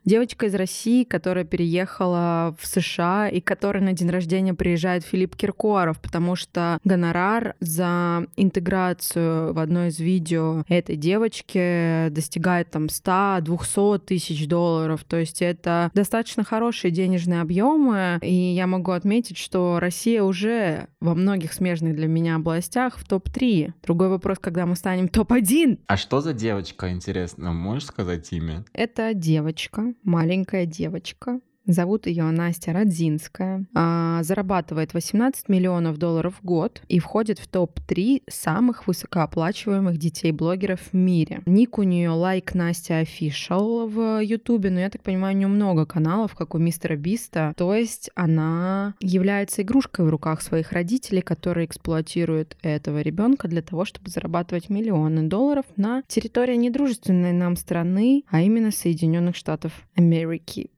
Девочка 0.04 0.46
из 0.46 0.54
России, 0.54 1.04
которая 1.04 1.44
переехала 1.44 2.56
в 2.58 2.66
США 2.66 3.28
и 3.28 3.40
которой 3.40 3.82
на 3.82 3.92
день 3.92 4.10
рождения 4.10 4.54
приезжает 4.54 5.04
Филипп 5.04 5.36
Киркоров, 5.36 6.00
потому 6.00 6.36
что 6.36 6.78
гонорар 6.84 7.54
за 7.60 8.26
интеграцию 8.36 9.52
в 9.52 9.58
одно 9.58 9.86
из 9.86 9.98
видео 9.98 10.64
этой 10.68 10.96
девочки 10.96 12.08
достигает 12.10 12.70
там 12.70 12.86
100-200 12.86 13.98
тысяч 14.00 14.46
долларов. 14.48 15.04
То 15.04 15.18
есть 15.18 15.42
это 15.42 15.90
достаточно 15.94 16.44
хорошие 16.44 16.90
денежные 16.90 17.40
объемы. 17.40 18.18
И 18.22 18.34
я 18.34 18.66
могу 18.66 18.92
отметить, 18.92 19.38
что 19.38 19.78
Россия 19.80 20.22
уже 20.22 20.88
во 21.00 21.14
многих 21.14 21.52
смежных 21.52 21.94
для 21.96 22.06
меня 22.06 22.36
областях 22.36 22.98
в 22.98 23.06
топ-3. 23.06 23.72
Другой 23.82 24.08
вопрос, 24.08 24.38
когда 24.40 24.66
мы 24.66 24.76
станем 24.76 25.08
топ-1. 25.08 25.78
А 25.86 25.96
что 25.96 26.20
за 26.20 26.32
девочка, 26.32 26.90
интересно? 26.90 27.52
Можешь 27.52 27.86
сказать 27.86 28.32
имя? 28.32 28.64
Это 28.72 29.14
девочка, 29.14 29.61
маленькая 30.02 30.66
девочка, 30.66 31.40
Зовут 31.66 32.06
ее 32.06 32.24
Настя 32.24 32.72
Радзинская. 32.72 33.64
А, 33.74 34.22
зарабатывает 34.22 34.94
18 34.94 35.48
миллионов 35.48 35.96
долларов 35.96 36.34
в 36.40 36.44
год 36.44 36.82
и 36.88 36.98
входит 36.98 37.38
в 37.38 37.46
топ-3 37.46 38.24
самых 38.28 38.86
высокооплачиваемых 38.86 39.96
детей-блогеров 39.96 40.80
в 40.90 40.94
мире. 40.94 41.42
Ник 41.46 41.78
у 41.78 41.82
нее 41.82 42.10
лайк 42.10 42.42
like 42.42 42.58
Настя 42.58 43.02
Official 43.02 43.88
в 43.88 44.22
Ютубе, 44.22 44.70
но 44.70 44.80
я 44.80 44.90
так 44.90 45.02
понимаю, 45.02 45.34
у 45.34 45.38
нее 45.38 45.48
много 45.48 45.86
каналов, 45.86 46.34
как 46.34 46.54
у 46.54 46.58
мистера 46.58 46.96
Биста. 46.96 47.52
То 47.56 47.74
есть 47.74 48.10
она 48.14 48.94
является 49.00 49.62
игрушкой 49.62 50.04
в 50.04 50.08
руках 50.08 50.42
своих 50.42 50.72
родителей, 50.72 51.22
которые 51.22 51.66
эксплуатируют 51.66 52.56
этого 52.62 53.00
ребенка 53.00 53.48
для 53.48 53.62
того, 53.62 53.84
чтобы 53.84 54.10
зарабатывать 54.10 54.68
миллионы 54.68 55.22
долларов 55.28 55.66
на 55.76 56.02
территории 56.08 56.56
недружественной 56.56 57.32
нам 57.32 57.56
страны, 57.56 58.24
а 58.28 58.40
именно 58.42 58.70
Соединенных 58.70 59.36
Штатов 59.36 59.72
Америки. 59.94 60.70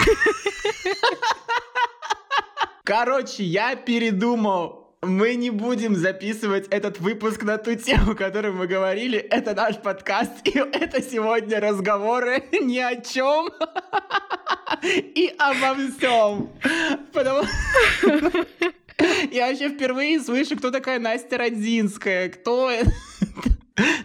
Короче, 2.84 3.44
я 3.44 3.76
передумал. 3.76 4.96
Мы 5.02 5.34
не 5.34 5.50
будем 5.50 5.96
записывать 5.96 6.68
этот 6.68 7.00
выпуск 7.00 7.42
на 7.42 7.56
ту 7.56 7.74
тему, 7.74 8.12
о 8.12 8.14
которой 8.14 8.52
мы 8.52 8.66
говорили. 8.66 9.18
Это 9.18 9.54
наш 9.54 9.76
подкаст, 9.76 10.46
и 10.46 10.58
это 10.58 11.00
сегодня 11.00 11.58
разговоры 11.58 12.44
ни 12.52 12.78
о 12.78 12.96
чем 12.96 13.48
и 14.82 15.34
обо 15.38 15.74
всем. 15.74 16.50
Потому 17.12 17.46
я 19.30 19.48
вообще 19.48 19.70
впервые 19.70 20.20
слышу, 20.20 20.56
кто 20.56 20.70
такая 20.70 20.98
Настя 20.98 21.38
Родзинская. 21.38 22.28
Кто? 22.28 22.70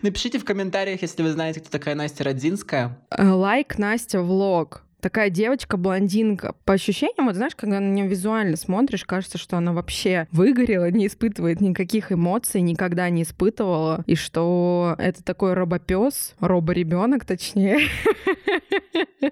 Напишите 0.01 0.39
в 0.39 0.45
комментариях, 0.45 1.01
если 1.01 1.23
вы 1.23 1.31
знаете, 1.31 1.59
кто 1.59 1.69
такая 1.69 1.95
Настя 1.95 2.23
Родзинская. 2.23 2.97
Лайк 3.17 3.73
like 3.73 3.81
Настя 3.81 4.21
влог 4.21 4.85
такая 4.99 5.29
девочка-блондинка. 5.29 6.55
По 6.65 6.73
ощущениям, 6.73 7.27
вот 7.27 7.35
знаешь, 7.35 7.55
когда 7.55 7.79
на 7.79 7.89
нее 7.89 8.07
визуально 8.07 8.57
смотришь, 8.57 9.05
кажется, 9.05 9.37
что 9.37 9.57
она 9.57 9.73
вообще 9.73 10.27
выгорела, 10.31 10.89
не 10.89 11.07
испытывает 11.07 11.61
никаких 11.61 12.11
эмоций, 12.11 12.61
никогда 12.61 13.09
не 13.09 13.23
испытывала, 13.23 14.03
и 14.07 14.15
что 14.15 14.95
это 14.97 15.23
такой 15.23 15.53
робопес, 15.53 16.35
роборебенок, 16.39 17.25
точнее. 17.25 17.79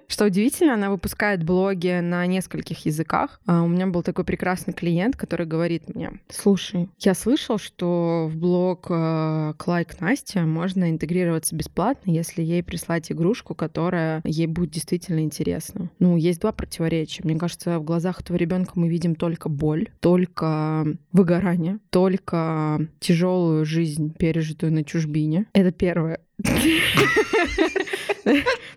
Что 0.08 0.26
удивительно, 0.26 0.74
она 0.74 0.90
выпускает 0.90 1.44
блоги 1.44 2.00
на 2.00 2.26
нескольких 2.26 2.84
языках. 2.84 3.40
А 3.46 3.62
у 3.62 3.68
меня 3.68 3.86
был 3.86 4.02
такой 4.02 4.24
прекрасный 4.24 4.74
клиент, 4.74 5.16
который 5.16 5.46
говорит 5.46 5.94
мне, 5.94 6.20
слушай, 6.28 6.90
я 6.98 7.14
слышал, 7.14 7.58
что 7.58 8.28
в 8.30 8.36
блог 8.36 8.86
э, 8.90 9.54
Клайк 9.56 10.00
Настя 10.00 10.40
можно 10.42 10.90
интегрироваться 10.90 11.54
бесплатно, 11.54 12.10
если 12.10 12.42
ей 12.42 12.62
прислать 12.62 13.10
игрушку, 13.10 13.54
которая 13.54 14.20
ей 14.24 14.46
будет 14.46 14.70
действительно 14.70 15.20
интересна 15.20 15.63
интересно. 15.64 15.90
Ну, 15.98 16.16
есть 16.16 16.40
два 16.40 16.52
противоречия. 16.52 17.22
Мне 17.24 17.36
кажется, 17.36 17.78
в 17.78 17.84
глазах 17.84 18.20
этого 18.20 18.36
ребенка 18.36 18.72
мы 18.74 18.88
видим 18.88 19.14
только 19.14 19.48
боль, 19.48 19.88
только 20.00 20.86
выгорание, 21.12 21.78
только 21.90 22.88
тяжелую 23.00 23.64
жизнь, 23.64 24.14
пережитую 24.14 24.72
на 24.72 24.84
чужбине. 24.84 25.46
Это 25.52 25.72
первое. 25.72 26.20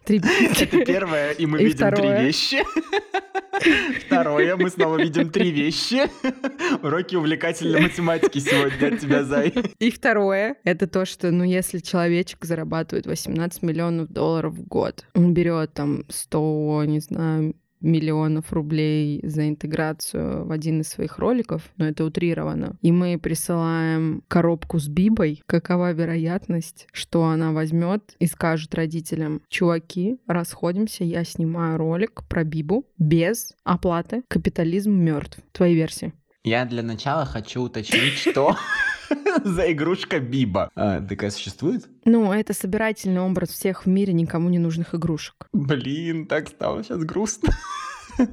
Это 0.06 0.86
первое, 0.86 1.32
и 1.32 1.46
мы 1.46 1.64
видим 1.64 1.92
три 1.92 2.10
вещи. 2.10 2.64
Второе, 4.06 4.56
мы 4.56 4.70
снова 4.70 4.98
видим 4.98 5.32
три 5.32 5.52
вещи. 5.52 6.10
Уроки 6.84 7.16
увлекательной 7.16 7.82
математики 7.82 8.38
сегодня 8.40 8.94
от 8.94 9.00
тебя, 9.00 9.24
Зай. 9.24 9.54
И 9.80 9.90
второе, 9.90 10.58
это 10.64 10.86
то, 10.88 11.06
что, 11.06 11.32
ну, 11.32 11.44
если 11.44 11.80
человечек 11.80 12.46
зарабатывает 12.46 13.08
18 13.08 13.64
миллионов 13.64 14.10
долларов 14.10 14.54
в 14.54 14.68
год, 14.68 15.06
он 15.16 15.34
берет 15.34 15.74
там 15.74 16.04
100, 16.10 16.84
не 16.86 17.00
знаю, 17.00 17.56
миллионов 17.82 18.52
рублей 18.54 19.20
за 19.24 19.48
интеграцию 19.50 20.46
в 20.46 20.52
один 20.52 20.82
из 20.82 20.90
своих 20.90 21.20
роликов, 21.20 21.64
но 21.78 21.88
это 21.88 22.04
утрировано, 22.06 22.78
и 22.82 22.92
мы 22.92 23.18
присылаем 23.18 24.24
коробку 24.28 24.80
с 24.80 24.88
Бибой, 24.88 25.42
какова 25.46 25.92
вероятность, 25.94 26.88
что 26.92 27.26
она 27.26 27.52
возьмет 27.52 28.16
и 28.20 28.28
скажет 28.28 28.74
родителям, 28.76 29.42
чуваки, 29.50 30.18
расходимся, 30.28 31.04
я 31.04 31.24
снимаю 31.24 31.78
ролик 31.78 32.24
про 32.28 32.44
Бибу 32.44 32.86
без 32.98 33.54
оплаты, 33.64 34.24
капитализм 34.28 34.92
мертв. 34.92 35.40
Твои 35.52 35.76
версии. 35.76 36.14
Я 36.44 36.66
для 36.66 36.82
начала 36.82 37.26
хочу 37.26 37.62
уточнить, 37.62 38.14
что 38.14 38.56
за 39.44 39.72
игрушка 39.72 40.20
Биба. 40.20 40.70
А, 40.76 41.02
такая 41.02 41.32
существует? 41.32 41.88
Ну, 42.06 42.32
это 42.32 42.54
собирательный 42.54 43.22
образ 43.22 43.50
всех 43.50 43.86
в 43.86 43.90
мире 43.90 44.14
никому 44.14 44.50
не 44.50 44.60
нужных 44.60 44.96
игрушек. 44.96 45.48
Блин, 45.54 46.28
так 46.28 46.50
стало 46.50 46.84
сейчас 46.84 47.04
грустно. 47.04 47.54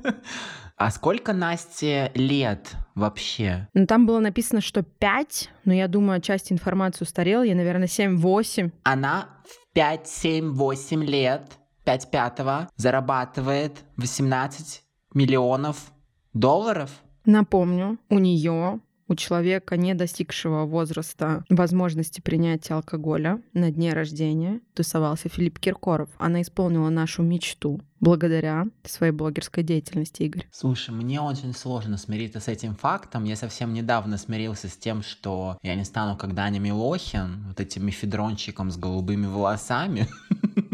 А 0.77 0.91
сколько 0.91 1.33
Насте 1.33 2.11
лет 2.15 2.75
вообще? 2.97 3.69
Ну, 3.75 3.87
там 3.87 4.07
было 4.07 4.19
написано, 4.19 4.61
что 4.61 4.83
5, 4.83 5.51
но 5.65 5.73
я 5.73 5.87
думаю, 5.87 6.21
часть 6.21 6.51
информации 6.51 7.05
устарела. 7.05 7.45
Я, 7.45 7.55
наверное, 7.55 7.87
7-8. 7.87 8.73
Она 8.83 9.29
в 9.45 9.73
5, 9.73 10.09
7, 10.09 10.53
8 10.53 11.05
лет, 11.05 11.43
5 11.85 12.11
пятого, 12.11 12.69
зарабатывает 12.77 13.85
18 13.99 14.83
миллионов 15.15 15.93
долларов? 16.33 16.91
Напомню, 17.25 17.99
у 18.11 18.19
нее 18.19 18.81
у 19.09 19.15
человека, 19.15 19.77
не 19.77 19.95
достигшего 19.95 20.65
возраста 20.65 21.45
возможности 21.49 22.21
принятия 22.21 22.75
алкоголя 22.75 23.43
на 23.53 23.71
дне 23.71 23.93
рождения, 23.93 24.61
тусовался 24.75 25.29
Филипп 25.29 25.59
Киркоров. 25.59 26.09
Она 26.19 26.43
исполнила 26.43 26.89
нашу 26.89 27.23
мечту 27.23 27.81
благодаря 28.01 28.67
своей 28.85 29.13
блогерской 29.13 29.63
деятельности, 29.63 30.23
Игорь. 30.23 30.47
Слушай, 30.53 30.91
мне 30.91 31.21
очень 31.21 31.55
сложно 31.55 31.97
смириться 31.97 32.41
с 32.41 32.49
этим 32.49 32.75
фактом. 32.75 33.25
Я 33.25 33.37
совсем 33.37 33.73
недавно 33.73 34.19
смирился 34.19 34.69
с 34.69 34.77
тем, 34.77 35.03
что 35.03 35.59
я 35.63 35.75
не 35.75 35.85
стану 35.85 36.17
как 36.17 36.35
Даня 36.35 36.61
Милохин, 36.61 37.45
вот 37.49 37.61
этим 37.61 37.87
мефедрончиком 37.87 38.71
с 38.71 38.77
голубыми 38.77 39.27
волосами. 39.27 40.09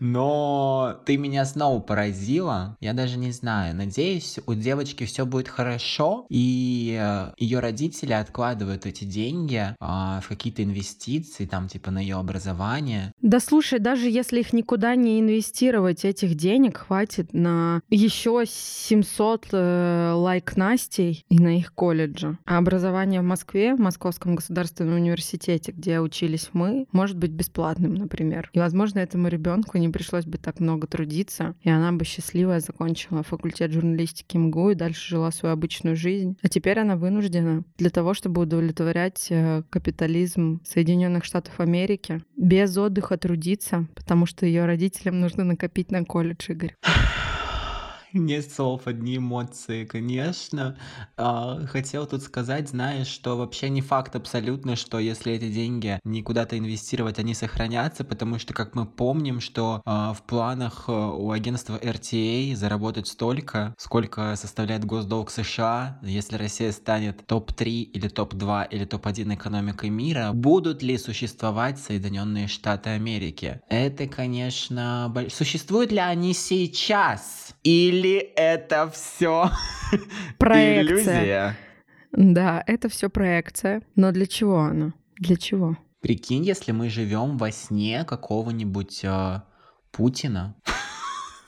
Но 0.00 1.00
ты 1.04 1.16
меня 1.16 1.44
снова 1.44 1.80
поразила. 1.80 2.76
Я 2.80 2.92
даже 2.92 3.18
не 3.18 3.32
знаю. 3.32 3.74
Надеюсь, 3.74 4.38
у 4.46 4.54
девочки 4.54 5.04
все 5.04 5.26
будет 5.26 5.48
хорошо, 5.48 6.26
и 6.28 6.98
э, 7.00 7.32
ее 7.38 7.60
родители 7.60 8.12
откладывают 8.12 8.86
эти 8.86 9.04
деньги 9.04 9.74
а, 9.80 10.20
в 10.20 10.28
какие-то 10.28 10.62
инвестиции, 10.62 11.46
там 11.46 11.68
типа 11.68 11.90
на 11.90 11.98
ее 11.98 12.16
образование. 12.16 13.12
Да 13.22 13.40
слушай, 13.40 13.78
даже 13.78 14.08
если 14.08 14.40
их 14.40 14.52
никуда 14.52 14.94
не 14.94 15.20
инвестировать, 15.20 16.04
этих 16.04 16.34
денег 16.34 16.78
хватит 16.78 17.32
на 17.32 17.80
еще 17.88 18.44
700 18.46 19.48
э, 19.52 20.12
лайк 20.14 20.56
Настей 20.56 21.24
и 21.28 21.38
на 21.38 21.58
их 21.58 21.74
колледже. 21.74 22.38
А 22.44 22.58
образование 22.58 23.20
в 23.20 23.24
Москве, 23.24 23.74
в 23.74 23.80
Московском 23.80 24.34
государственном 24.34 24.94
университете, 24.94 25.72
где 25.72 26.00
учились 26.00 26.50
мы, 26.52 26.86
может 26.92 27.16
быть 27.16 27.30
бесплатным, 27.30 27.94
например. 27.94 28.50
И, 28.52 28.58
возможно, 28.58 28.98
этому 28.98 29.28
ребенку 29.28 29.47
не 29.78 29.88
пришлось 29.88 30.24
бы 30.24 30.38
так 30.38 30.60
много 30.60 30.86
трудиться, 30.86 31.54
и 31.62 31.70
она 31.70 31.92
бы 31.92 32.04
счастливая 32.04 32.60
закончила 32.60 33.22
факультет 33.22 33.72
журналистики 33.72 34.36
МГУ 34.36 34.70
и 34.70 34.74
дальше 34.74 35.08
жила 35.08 35.30
свою 35.30 35.52
обычную 35.52 35.96
жизнь. 35.96 36.36
А 36.42 36.48
теперь 36.48 36.78
она 36.78 36.96
вынуждена 36.96 37.64
для 37.76 37.90
того, 37.90 38.14
чтобы 38.14 38.42
удовлетворять 38.42 39.28
э, 39.30 39.62
капитализм 39.70 40.60
Соединенных 40.64 41.24
Штатов 41.24 41.60
Америки, 41.60 42.22
без 42.36 42.76
отдыха 42.76 43.16
трудиться, 43.16 43.86
потому 43.94 44.26
что 44.26 44.46
ее 44.46 44.66
родителям 44.66 45.20
нужно 45.20 45.44
накопить 45.44 45.90
на 45.90 46.04
колледж, 46.04 46.50
Игорь. 46.50 46.74
Нет 48.12 48.50
слов, 48.50 48.86
одни 48.86 49.18
эмоции, 49.18 49.84
конечно. 49.84 50.76
А, 51.16 51.66
хотел 51.66 52.06
тут 52.06 52.22
сказать, 52.22 52.68
знаешь, 52.68 53.06
что 53.06 53.36
вообще 53.36 53.68
не 53.68 53.82
факт 53.82 54.16
абсолютно, 54.16 54.76
что 54.76 54.98
если 54.98 55.34
эти 55.34 55.50
деньги 55.50 56.00
не 56.04 56.22
куда-то 56.22 56.58
инвестировать, 56.58 57.18
они 57.18 57.34
сохранятся, 57.34 58.04
потому 58.04 58.38
что, 58.38 58.54
как 58.54 58.74
мы 58.74 58.86
помним, 58.86 59.40
что 59.40 59.82
а, 59.84 60.14
в 60.14 60.22
планах 60.22 60.84
а, 60.88 61.10
у 61.10 61.30
агентства 61.32 61.76
RTA 61.76 62.54
заработать 62.56 63.08
столько, 63.08 63.74
сколько 63.78 64.34
составляет 64.36 64.84
госдолг 64.84 65.30
США, 65.30 65.98
если 66.02 66.36
Россия 66.36 66.72
станет 66.72 67.26
топ-3 67.26 67.64
или 67.64 68.08
топ-2 68.08 68.68
или 68.70 68.84
топ-1 68.84 69.34
экономикой 69.34 69.90
мира, 69.90 70.30
будут 70.32 70.82
ли 70.82 70.96
существовать 70.96 71.78
Соединенные 71.78 72.48
Штаты 72.48 72.90
Америки? 72.90 73.60
Это, 73.68 74.06
конечно, 74.06 75.10
больш... 75.12 75.34
существуют 75.34 75.92
ли 75.92 75.98
они 75.98 76.32
сейчас? 76.32 77.54
Или 77.68 78.16
это 78.34 78.88
все 78.88 79.50
иллюзия? 80.40 81.54
Да, 82.12 82.64
это 82.66 82.88
все 82.88 83.10
проекция. 83.10 83.82
Но 83.94 84.10
для 84.10 84.24
чего 84.24 84.60
она? 84.60 84.94
Для 85.18 85.36
чего? 85.36 85.76
Прикинь, 86.00 86.44
если 86.44 86.72
мы 86.72 86.88
живем 86.88 87.36
во 87.36 87.52
сне 87.52 88.04
какого-нибудь 88.06 89.00
э, 89.04 89.42
Путина. 89.92 90.56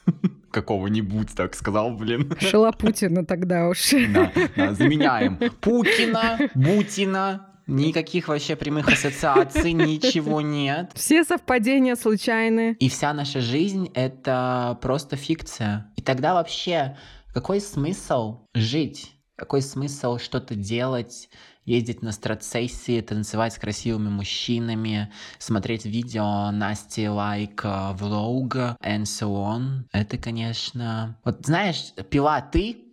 Какого-нибудь, 0.51 1.35
так 1.35 1.55
сказал, 1.55 1.97
блин. 1.97 2.37
Шила 2.39 2.73
Путина 2.73 3.25
тогда 3.25 3.69
уж. 3.69 3.91
Да, 4.13 4.31
да, 4.57 4.75
заменяем. 4.75 5.39
Путина, 5.63 6.39
Бутина, 6.55 7.50
Никаких 7.71 8.29
вообще 8.29 8.57
прямых 8.57 8.89
ассоциаций, 8.89 9.73
ничего 9.73 10.41
нет. 10.41 10.91
Все 10.95 11.25
совпадения 11.25 11.97
случайны. 11.97 12.77
И 12.81 12.89
вся 12.89 13.13
наша 13.13 13.41
жизнь— 13.41 13.91
это 13.95 14.79
просто 14.83 15.17
фикция. 15.17 15.93
И 15.97 16.03
тогда 16.03 16.35
вообще 16.35 16.97
какой 17.33 17.61
смысл 17.61 18.49
жить? 18.55 19.13
Какой 19.37 19.63
смысл 19.63 20.19
что-то 20.19 20.55
делать, 20.55 21.31
ездить 21.65 22.03
на 22.03 22.13
страцессии, 22.13 23.01
танцевать 23.01 23.55
с 23.55 23.59
красивыми 23.59 24.09
мужчинами, 24.09 25.13
смотреть 25.39 25.87
видео 25.87 26.51
Насти 26.51 27.09
лайк 27.09 27.65
like, 27.65 27.97
влог 27.97 28.57
and 28.83 29.05
so 29.05 29.29
on. 29.29 29.85
Это, 29.93 30.19
конечно... 30.19 31.19
Вот 31.25 31.47
знаешь, 31.47 31.95
пила 32.11 32.41
ты, 32.41 32.90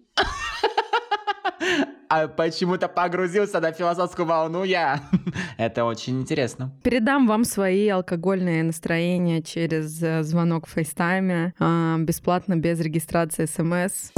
а 2.09 2.27
почему-то 2.27 2.87
погрузился 2.87 3.59
на 3.59 3.71
философскую 3.71 4.25
волну 4.25 4.63
я. 4.63 5.01
Это 5.57 5.85
очень 5.85 6.21
интересно. 6.21 6.71
Передам 6.83 7.27
вам 7.27 7.43
свои 7.43 7.87
алкогольные 7.87 8.63
настроения 8.63 9.41
через 9.41 10.01
э, 10.01 10.23
звонок 10.23 10.67
в 10.67 10.71
FaceTime 10.71 11.37
е, 11.37 11.53
а, 11.59 11.97
бесплатно, 11.97 12.55
без 12.55 12.79
регистрации 12.79 13.45
смс. 13.45 14.11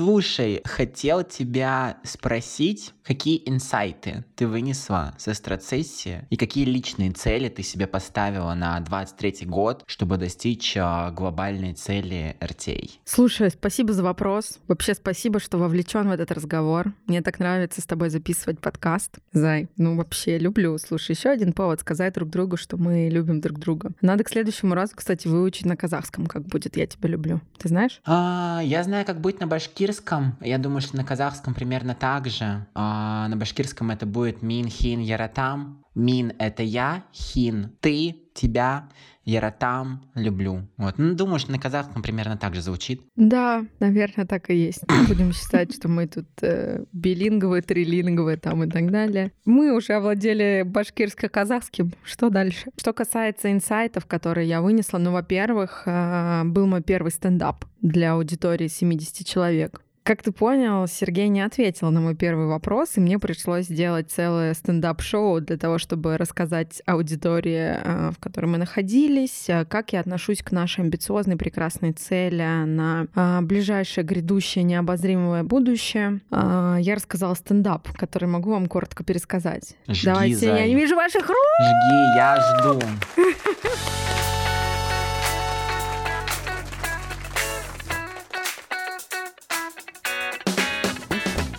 Слушай, 0.00 0.62
хотел 0.64 1.24
тебя 1.24 1.98
спросить, 2.04 2.94
какие 3.04 3.42
инсайты 3.44 4.24
ты 4.34 4.46
вынесла 4.46 5.12
с 5.18 5.28
стратсессии 5.28 6.26
и 6.30 6.38
какие 6.38 6.64
личные 6.64 7.10
цели 7.10 7.50
ты 7.50 7.62
себе 7.62 7.86
поставила 7.86 8.54
на 8.54 8.80
23 8.80 9.44
год, 9.44 9.84
чтобы 9.86 10.16
достичь 10.16 10.74
а, 10.78 11.10
глобальной 11.10 11.74
цели 11.74 12.34
RTA? 12.40 12.92
Слушай, 13.04 13.50
спасибо 13.50 13.92
за 13.92 14.02
вопрос. 14.02 14.58
Вообще 14.68 14.94
спасибо, 14.94 15.38
что 15.38 15.58
вовлечен 15.58 16.08
в 16.08 16.12
этот 16.12 16.32
разговор. 16.32 16.94
Мне 17.06 17.20
так 17.20 17.38
нравится 17.38 17.82
с 17.82 17.84
тобой 17.84 18.08
записывать 18.08 18.58
подкаст. 18.58 19.18
Зай, 19.34 19.68
ну 19.76 19.96
вообще 19.96 20.38
люблю. 20.38 20.78
Слушай, 20.78 21.14
еще 21.14 21.28
один 21.28 21.52
повод 21.52 21.80
сказать 21.80 22.14
друг 22.14 22.30
другу, 22.30 22.56
что 22.56 22.78
мы 22.78 23.10
любим 23.10 23.42
друг 23.42 23.58
друга. 23.58 23.90
Надо 24.00 24.24
к 24.24 24.30
следующему 24.30 24.74
разу, 24.74 24.94
кстати, 24.96 25.28
выучить 25.28 25.66
на 25.66 25.76
казахском, 25.76 26.24
как 26.24 26.46
будет 26.46 26.78
«Я 26.78 26.86
тебя 26.86 27.10
люблю». 27.10 27.42
Ты 27.58 27.68
знаешь? 27.68 28.00
А, 28.06 28.62
я 28.64 28.82
знаю, 28.82 29.04
как 29.04 29.20
быть 29.20 29.40
на 29.40 29.46
башкирском 29.46 29.89
башкирском, 29.90 30.36
я 30.40 30.58
думаю, 30.58 30.80
что 30.80 30.96
на 30.96 31.04
казахском 31.04 31.52
примерно 31.52 31.94
так 31.94 32.28
же. 32.28 32.66
А 32.74 33.26
на 33.28 33.36
башкирском 33.36 33.90
это 33.90 34.06
будет 34.06 34.42
мин, 34.42 34.68
хин, 34.68 35.00
яратам. 35.00 35.84
Мин— 35.94 36.32
это 36.38 36.62
я, 36.62 37.04
хин— 37.12 37.72
ты, 37.80 38.16
тебя, 38.34 38.88
яратам— 39.24 40.02
люблю. 40.14 40.68
Вот. 40.76 40.94
Ну, 40.98 41.14
думаю, 41.14 41.38
что 41.38 41.52
на 41.52 41.58
казахском 41.58 42.02
примерно 42.02 42.36
так 42.36 42.54
же 42.54 42.62
звучит. 42.62 43.02
Да, 43.16 43.64
наверное, 43.80 44.26
так 44.26 44.50
и 44.50 44.54
есть. 44.54 44.84
Будем 45.08 45.32
считать, 45.32 45.74
что 45.74 45.88
мы 45.88 46.06
тут 46.06 46.28
э, 46.42 46.84
билинговые, 46.92 47.62
трилинговые 47.62 48.36
там 48.36 48.64
и 48.64 48.70
так 48.70 48.90
далее. 48.90 49.32
Мы 49.44 49.74
уже 49.74 49.94
овладели 49.94 50.62
башкирско-казахским. 50.64 51.92
Что 52.04 52.30
дальше? 52.30 52.70
Что 52.78 52.92
касается 52.92 53.50
инсайтов, 53.50 54.06
которые 54.06 54.48
я 54.48 54.62
вынесла, 54.62 54.98
ну, 54.98 55.12
во-первых, 55.12 55.82
э, 55.86 56.42
был 56.44 56.66
мой 56.66 56.82
первый 56.82 57.10
стендап 57.10 57.64
для 57.80 58.12
аудитории 58.12 58.68
70 58.68 59.26
человек. 59.26 59.82
Как 60.02 60.22
ты 60.22 60.32
понял, 60.32 60.86
Сергей 60.86 61.28
не 61.28 61.42
ответил 61.42 61.90
на 61.90 62.00
мой 62.00 62.16
первый 62.16 62.46
вопрос, 62.46 62.96
и 62.96 63.00
мне 63.00 63.18
пришлось 63.18 63.66
сделать 63.66 64.10
целое 64.10 64.54
стендап-шоу 64.54 65.40
для 65.40 65.58
того, 65.58 65.78
чтобы 65.78 66.16
рассказать 66.16 66.82
аудитории, 66.86 67.76
э, 67.76 68.10
в 68.10 68.18
которой 68.18 68.46
мы 68.46 68.58
находились, 68.58 69.44
э, 69.48 69.66
как 69.66 69.92
я 69.92 70.00
отношусь 70.00 70.42
к 70.42 70.52
нашей 70.52 70.84
амбициозной 70.84 71.36
прекрасной 71.36 71.92
цели 71.92 72.64
на 72.64 73.06
э, 73.14 73.40
ближайшее 73.42 74.02
грядущее 74.04 74.64
необозримое 74.64 75.44
будущее. 75.44 76.20
Я 76.30 76.94
рассказала 76.94 77.34
стендап, 77.34 77.88
который 77.92 78.28
могу 78.28 78.50
вам 78.50 78.66
коротко 78.66 79.04
пересказать. 79.04 79.76
Жги, 79.86 80.06
Давайте, 80.06 80.46
зай. 80.46 80.60
я 80.60 80.66
не 80.66 80.74
вижу 80.74 80.96
ваших 80.96 81.28
рук! 81.28 81.36
Жги, 81.60 82.16
я 82.16 82.58
жду. 82.58 82.80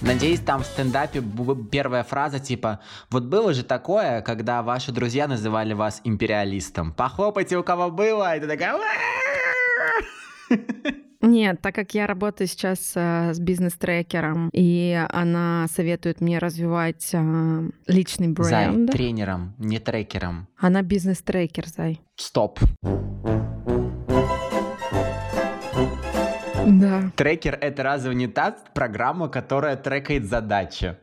Надеюсь, 0.01 0.39
там 0.39 0.63
в 0.63 0.65
стендапе 0.65 1.23
первая 1.71 2.03
фраза 2.03 2.39
типа 2.39 2.79
«Вот 3.09 3.25
было 3.25 3.53
же 3.53 3.63
такое, 3.63 4.21
когда 4.21 4.63
ваши 4.63 4.91
друзья 4.91 5.27
называли 5.27 5.73
вас 5.73 6.01
империалистом. 6.03 6.91
Похлопайте, 6.91 7.57
у 7.57 7.63
кого 7.63 7.91
было!» 7.91 8.35
И 8.35 8.39
ты 8.39 8.47
такая 8.47 8.79
нет, 11.21 11.61
так 11.61 11.75
как 11.75 11.93
я 11.93 12.07
работаю 12.07 12.47
сейчас 12.47 12.93
э, 12.95 13.33
с 13.33 13.39
бизнес-трекером, 13.39 14.49
и 14.53 15.05
она 15.09 15.67
советует 15.71 16.19
мне 16.19 16.39
развивать 16.39 17.09
э, 17.13 17.69
личный 17.85 18.29
бренд. 18.29 18.49
Зай, 18.49 18.87
тренером, 18.87 19.53
не 19.59 19.79
трекером. 19.79 20.47
Она 20.57 20.81
бизнес-трекер, 20.81 21.67
Зай. 21.67 22.01
Стоп. 22.15 22.59
Да. 26.67 27.11
Трекер— 27.15 27.57
это 27.61 27.83
разве 27.83 28.15
не 28.15 28.27
та 28.27 28.55
программа, 28.73 29.29
которая 29.29 29.75
трекает 29.75 30.25
задачи? 30.25 30.95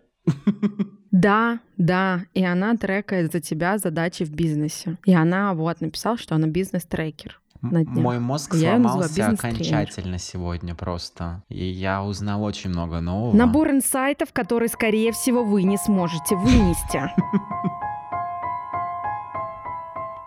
Да, 1.11 1.61
да, 1.77 2.21
и 2.35 2.45
она 2.45 2.77
трекает 2.77 3.33
за 3.33 3.41
тебя 3.41 3.79
задачи 3.79 4.25
в 4.25 4.31
бизнесе. 4.31 4.99
И 5.07 5.15
она 5.15 5.55
вот 5.55 5.81
написала, 5.81 6.19
что 6.19 6.35
она 6.35 6.47
бизнес-трекер. 6.47 7.41
Мой 7.61 8.21
мозг 8.21 8.55
Я 8.55 8.79
сломался 8.79 9.31
окончательно 9.31 10.19
сегодня 10.19 10.75
просто. 10.75 11.43
И 11.49 11.65
я 11.65 12.05
узнал 12.05 12.45
очень 12.45 12.71
много 12.71 13.01
нового. 13.01 13.35
Набор 13.35 13.71
инсайтов, 13.71 14.33
который, 14.33 14.69
скорее 14.69 15.13
всего, 15.13 15.43
вы 15.43 15.65
не 15.65 15.77
сможете 15.77 16.37
вынести. 16.37 17.01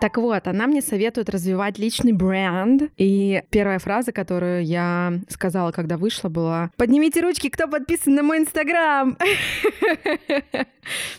Так 0.02 0.16
вот, 0.16 0.48
она 0.48 0.66
мне 0.66 0.82
советует 0.82 1.30
развивать 1.30 1.78
личный 1.78 2.10
бренд. 2.10 2.90
И 2.96 3.44
первая 3.50 3.78
фраза, 3.78 4.10
которую 4.10 4.64
я 4.64 5.20
сказала, 5.28 5.70
когда 5.70 5.96
вышла, 5.96 6.28
была 6.28 6.72
«Поднимите 6.76 7.20
ручки, 7.20 7.48
кто 7.48 7.68
подписан 7.68 8.16
на 8.16 8.24
мой 8.24 8.38
Инстаграм!» 8.38 9.16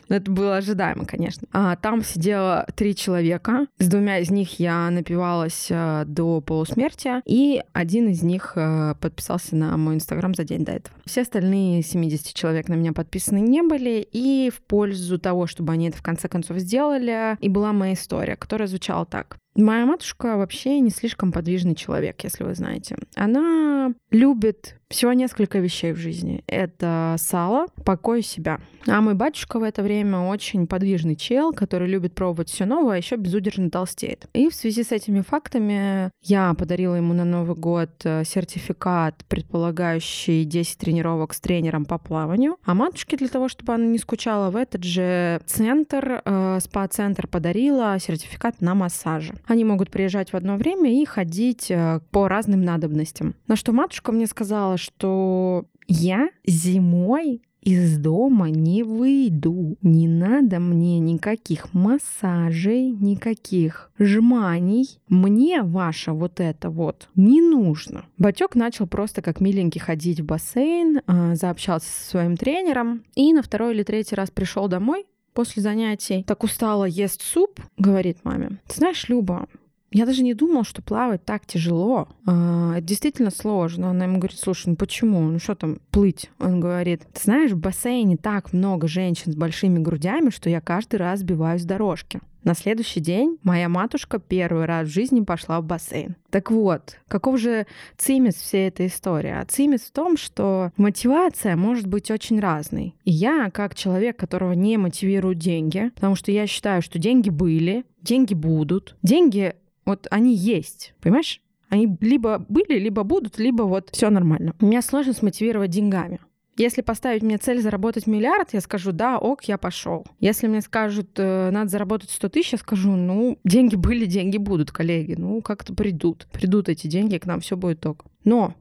Ну, 0.09 0.17
Это 0.17 0.29
было 0.29 0.57
ожидаемо, 0.57 1.05
конечно. 1.05 1.47
А, 1.53 1.77
там 1.77 2.03
сидело 2.03 2.67
три 2.75 2.95
человека. 2.95 3.67
С 3.79 3.87
двумя 3.87 4.19
из 4.19 4.29
них 4.29 4.59
я 4.59 4.89
напивалась 4.89 5.67
э, 5.69 6.03
до 6.05 6.41
полусмерти, 6.41 7.21
и 7.25 7.61
один 7.71 8.09
из 8.09 8.21
них 8.23 8.53
э, 8.55 8.95
подписался 8.99 9.55
на 9.55 9.77
мой 9.77 9.95
Инстаграм 9.95 10.33
за 10.35 10.43
день 10.43 10.65
до 10.65 10.73
этого. 10.73 10.95
Все 11.05 11.21
остальные 11.21 11.81
70 11.81 12.33
человек 12.33 12.67
на 12.67 12.73
меня 12.73 12.91
подписаны 12.91 13.37
не 13.39 13.61
были, 13.61 14.05
и 14.11 14.51
в 14.53 14.61
пользу 14.61 15.17
того, 15.17 15.47
чтобы 15.47 15.71
они 15.71 15.87
это 15.87 15.97
в 15.97 16.03
конце 16.03 16.27
концов 16.27 16.57
сделали, 16.57 17.37
и 17.39 17.47
была 17.47 17.71
моя 17.71 17.93
история, 17.93 18.35
которая 18.35 18.67
звучала 18.73 19.05
так. 19.05 19.42
Моя 19.55 19.85
матушка 19.85 20.37
вообще 20.37 20.79
не 20.79 20.89
слишком 20.89 21.31
подвижный 21.31 21.75
человек, 21.75 22.23
если 22.23 22.43
вы 22.43 22.55
знаете. 22.55 22.97
Она 23.15 23.93
любит 24.09 24.77
всего 24.93 25.13
несколько 25.13 25.59
вещей 25.59 25.91
в 25.91 25.97
жизни. 25.97 26.43
Это 26.47 27.15
сало, 27.17 27.65
покой 27.83 28.21
себя. 28.21 28.59
А 28.85 29.01
мой 29.01 29.15
батюшка 29.15 29.59
в 29.59 29.63
это 29.63 29.81
время 29.81 30.19
очень 30.19 30.67
подвижный 30.67 31.15
чел, 31.15 31.51
который 31.51 31.87
любит 31.87 32.13
пробовать 32.13 32.49
все 32.49 32.65
новое, 32.65 32.95
а 32.95 32.97
еще 32.97 33.15
безудержно 33.15 33.69
толстеет. 33.69 34.27
И 34.33 34.49
в 34.49 34.55
связи 34.55 34.83
с 34.83 34.91
этими 34.91 35.21
фактами 35.21 36.11
я 36.21 36.53
подарила 36.53 36.95
ему 36.95 37.13
на 37.13 37.25
Новый 37.25 37.55
год 37.55 37.89
э, 38.03 38.23
сертификат, 38.23 39.25
предполагающий 39.27 40.43
10 40.43 40.77
тренировок 40.77 41.33
с 41.33 41.39
тренером 41.39 41.85
по 41.85 41.97
плаванию. 41.97 42.57
А 42.63 42.73
матушке 42.73 43.17
для 43.17 43.29
того, 43.29 43.47
чтобы 43.47 43.73
она 43.73 43.85
не 43.85 43.97
скучала, 43.97 44.51
в 44.51 44.55
этот 44.55 44.83
же 44.83 45.41
центр, 45.45 46.21
э, 46.23 46.59
спа-центр 46.61 47.27
подарила 47.27 47.97
сертификат 47.99 48.61
на 48.61 48.75
массажи. 48.75 49.33
Они 49.45 49.65
могут 49.65 49.89
приезжать 49.89 50.31
в 50.31 50.35
одно 50.35 50.55
время 50.57 51.01
и 51.01 51.05
ходить 51.05 51.69
э, 51.69 51.99
по 52.11 52.27
разным 52.27 52.63
надобностям. 52.63 53.35
На 53.47 53.55
что 53.55 53.71
матушка 53.71 54.11
мне 54.11 54.27
сказала, 54.27 54.77
что 54.77 55.65
я 55.87 56.29
зимой 56.45 57.41
из 57.63 57.97
дома 57.97 58.49
не 58.49 58.83
выйду. 58.83 59.77
Не 59.81 60.07
надо 60.07 60.59
мне 60.59 60.99
никаких 60.99 61.73
массажей, 61.73 62.91
никаких 62.91 63.91
жманий. 63.97 64.99
Мне 65.07 65.63
ваше 65.63 66.11
вот 66.11 66.39
это 66.39 66.69
вот 66.69 67.09
не 67.15 67.41
нужно. 67.41 68.05
Батек 68.17 68.55
начал 68.55 68.85
просто 68.85 69.21
как 69.21 69.39
миленький 69.39 69.79
ходить 69.79 70.19
в 70.19 70.25
бассейн, 70.25 71.01
а, 71.07 71.35
заобщался 71.35 71.87
со 71.89 72.09
своим 72.09 72.37
тренером 72.37 73.03
и 73.15 73.33
на 73.33 73.41
второй 73.41 73.73
или 73.73 73.83
третий 73.83 74.15
раз 74.15 74.29
пришел 74.29 74.67
домой 74.67 75.05
после 75.33 75.61
занятий. 75.61 76.23
Так 76.23 76.43
устала, 76.43 76.85
ест 76.85 77.21
суп, 77.21 77.59
говорит 77.77 78.17
маме. 78.23 78.59
Ты 78.67 78.75
знаешь, 78.77 79.09
Люба, 79.09 79.47
я 79.91 80.07
даже 80.07 80.23
не 80.23 80.33
думал, 80.33 80.63
что 80.63 80.81
плавать 80.81 81.23
так 81.23 81.45
тяжело. 81.45 82.07
А, 82.25 82.73
Это 82.77 82.81
действительно 82.81 83.29
сложно. 83.29 83.91
Она 83.91 84.05
ему 84.05 84.17
говорит, 84.17 84.39
слушай, 84.39 84.67
ну 84.69 84.75
почему? 84.75 85.21
Ну 85.21 85.37
что 85.37 85.53
там, 85.53 85.77
плыть? 85.91 86.31
Он 86.39 86.59
говорит, 86.59 87.03
ты 87.13 87.21
знаешь, 87.21 87.51
в 87.51 87.57
бассейне 87.57 88.17
так 88.17 88.53
много 88.53 88.87
женщин 88.87 89.31
с 89.31 89.35
большими 89.35 89.77
грудями, 89.77 90.31
что 90.31 90.49
я 90.49 90.61
каждый 90.61 90.95
раз 90.95 91.19
сбиваюсь 91.19 91.61
с 91.61 91.65
дорожки. 91.65 92.21
На 92.43 92.55
следующий 92.55 92.99
день 92.99 93.39
моя 93.43 93.69
матушка 93.69 94.19
первый 94.19 94.65
раз 94.65 94.87
в 94.87 94.91
жизни 94.91 95.21
пошла 95.21 95.61
в 95.61 95.65
бассейн. 95.65 96.17
Так 96.29 96.51
вот, 96.51 96.97
каков 97.07 97.39
же 97.39 97.65
цимис 97.97 98.35
всей 98.35 98.67
этой 98.67 98.87
истории? 98.87 99.31
А 99.31 99.45
цимис 99.45 99.81
в 99.81 99.91
том, 99.91 100.17
что 100.17 100.71
мотивация 100.75 101.55
может 101.55 101.87
быть 101.87 102.11
очень 102.11 102.39
разной. 102.39 102.95
И 103.05 103.11
я, 103.11 103.49
как 103.49 103.75
человек, 103.75 104.17
которого 104.17 104.51
не 104.51 104.77
мотивируют 104.77 105.39
деньги, 105.39 105.91
потому 105.95 106.15
что 106.15 106.31
я 106.31 106.45
считаю, 106.45 106.81
что 106.81 106.99
деньги 106.99 107.29
были, 107.29 107.85
деньги 108.01 108.33
будут, 108.33 108.97
деньги 109.03 109.55
вот 109.85 110.07
они 110.11 110.35
есть, 110.35 110.93
понимаешь? 111.01 111.41
Они 111.69 111.97
либо 112.01 112.45
были, 112.49 112.77
либо 112.77 113.03
будут, 113.03 113.39
либо 113.39 113.63
вот 113.63 113.89
все 113.91 114.09
нормально. 114.09 114.53
Меня 114.59 114.81
сложно 114.81 115.13
смотивировать 115.13 115.71
деньгами. 115.71 116.19
Если 116.55 116.81
поставить 116.81 117.23
мне 117.23 117.37
цель 117.37 117.61
заработать 117.61 118.05
миллиард, 118.05 118.53
я 118.53 118.61
скажу, 118.61 118.91
да, 118.91 119.17
ок, 119.17 119.45
я 119.45 119.57
пошел. 119.57 120.05
Если 120.19 120.47
мне 120.47 120.61
скажут, 120.61 121.11
э, 121.17 121.49
надо 121.51 121.69
заработать 121.69 122.11
100 122.11 122.29
тысяч, 122.29 122.51
я 122.53 122.57
скажу, 122.59 122.91
ну, 122.91 123.39
деньги 123.43 123.75
были, 123.75 124.05
деньги 124.05 124.37
будут, 124.37 124.71
коллеги. 124.71 125.15
Ну, 125.17 125.41
как-то 125.41 125.73
придут. 125.73 126.27
Придут 126.31 126.69
эти 126.69 126.87
деньги, 126.87 127.17
к 127.17 127.25
нам 127.25 127.39
все 127.39 127.57
будет 127.57 127.85
ок. 127.85 128.05
Но 128.23 128.53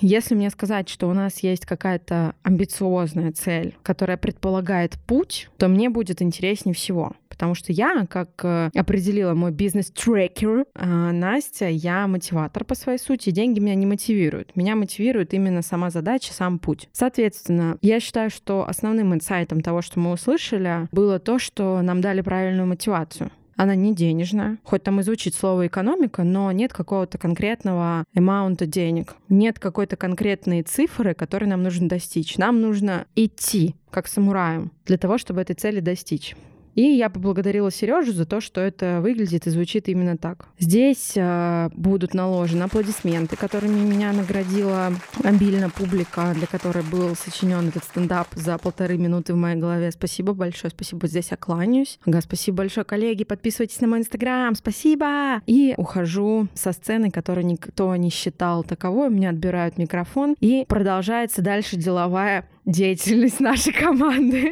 если 0.00 0.34
мне 0.34 0.50
сказать, 0.50 0.88
что 0.88 1.08
у 1.08 1.14
нас 1.14 1.40
есть 1.40 1.66
какая-то 1.66 2.34
амбициозная 2.42 3.32
цель, 3.32 3.76
которая 3.82 4.16
предполагает 4.16 4.98
путь, 5.06 5.48
то 5.56 5.68
мне 5.68 5.88
будет 5.90 6.22
интереснее 6.22 6.74
всего. 6.74 7.12
Потому 7.28 7.54
что 7.54 7.70
я, 7.70 8.06
как 8.08 8.30
э, 8.44 8.70
определила 8.74 9.34
мой 9.34 9.52
бизнес-трекер, 9.52 10.64
э, 10.74 10.86
Настя, 10.86 11.68
я 11.68 12.06
мотиватор 12.06 12.64
по 12.64 12.74
своей 12.74 12.98
сути. 12.98 13.28
Деньги 13.28 13.60
меня 13.60 13.74
не 13.74 13.84
мотивируют. 13.84 14.56
Меня 14.56 14.74
мотивирует 14.74 15.34
именно 15.34 15.60
сама 15.60 15.90
задача, 15.90 16.32
сам 16.32 16.58
путь. 16.58 16.88
Соответственно, 16.92 17.76
я 17.82 18.00
считаю, 18.00 18.30
что 18.30 18.66
основным 18.66 19.12
инсайтом 19.12 19.60
того, 19.60 19.82
что 19.82 20.00
мы 20.00 20.12
услышали, 20.12 20.88
было 20.92 21.18
то, 21.18 21.38
что 21.38 21.82
нам 21.82 22.00
дали 22.00 22.22
правильную 22.22 22.66
мотивацию. 22.66 23.30
Она 23.56 23.74
не 23.74 23.94
денежная. 23.94 24.58
Хоть 24.62 24.82
там 24.82 25.00
и 25.00 25.02
звучит 25.02 25.34
слово 25.34 25.66
экономика, 25.66 26.22
но 26.22 26.52
нет 26.52 26.72
какого-то 26.72 27.18
конкретного 27.18 28.04
эмаунта 28.14 28.66
денег. 28.66 29.16
Нет 29.28 29.58
какой-то 29.58 29.96
конкретной 29.96 30.62
цифры, 30.62 31.14
которой 31.14 31.46
нам 31.46 31.62
нужно 31.62 31.88
достичь. 31.88 32.36
Нам 32.36 32.60
нужно 32.60 33.06
идти, 33.16 33.74
как 33.90 34.08
самураям, 34.08 34.72
для 34.84 34.98
того, 34.98 35.18
чтобы 35.18 35.40
этой 35.40 35.54
цели 35.54 35.80
достичь. 35.80 36.36
И 36.76 36.82
я 36.82 37.08
поблагодарила 37.08 37.70
Сережу 37.72 38.12
за 38.12 38.26
то, 38.26 38.40
что 38.40 38.60
это 38.60 39.00
выглядит 39.00 39.46
и 39.46 39.50
звучит 39.50 39.88
именно 39.88 40.16
так. 40.16 40.46
Здесь 40.58 41.12
э, 41.16 41.70
будут 41.72 42.12
наложены 42.12 42.64
аплодисменты, 42.64 43.34
которыми 43.34 43.80
меня 43.80 44.12
наградила 44.12 44.92
обильно 45.24 45.70
публика, 45.70 46.32
для 46.34 46.46
которой 46.46 46.84
был 46.84 47.16
сочинен 47.16 47.68
этот 47.68 47.82
стендап 47.84 48.28
за 48.34 48.58
полторы 48.58 48.98
минуты 48.98 49.32
в 49.32 49.36
моей 49.36 49.58
голове. 49.58 49.90
Спасибо 49.90 50.34
большое, 50.34 50.70
спасибо. 50.70 51.08
Здесь 51.08 51.30
я 51.30 51.38
кланяюсь. 51.38 51.98
Ага, 52.04 52.20
спасибо 52.20 52.58
большое, 52.58 52.84
коллеги. 52.84 53.24
Подписывайтесь 53.24 53.80
на 53.80 53.88
мой 53.88 54.00
инстаграм. 54.00 54.54
Спасибо. 54.54 55.40
И 55.46 55.72
ухожу 55.78 56.48
со 56.52 56.72
сцены, 56.72 57.10
которую 57.10 57.46
никто 57.46 57.96
не 57.96 58.10
считал 58.10 58.62
таковой. 58.64 59.08
Меня 59.08 59.30
отбирают 59.30 59.78
микрофон. 59.78 60.36
И 60.40 60.66
продолжается 60.68 61.40
дальше 61.40 61.76
деловая 61.76 62.46
деятельность 62.66 63.40
нашей 63.40 63.72
команды. 63.72 64.50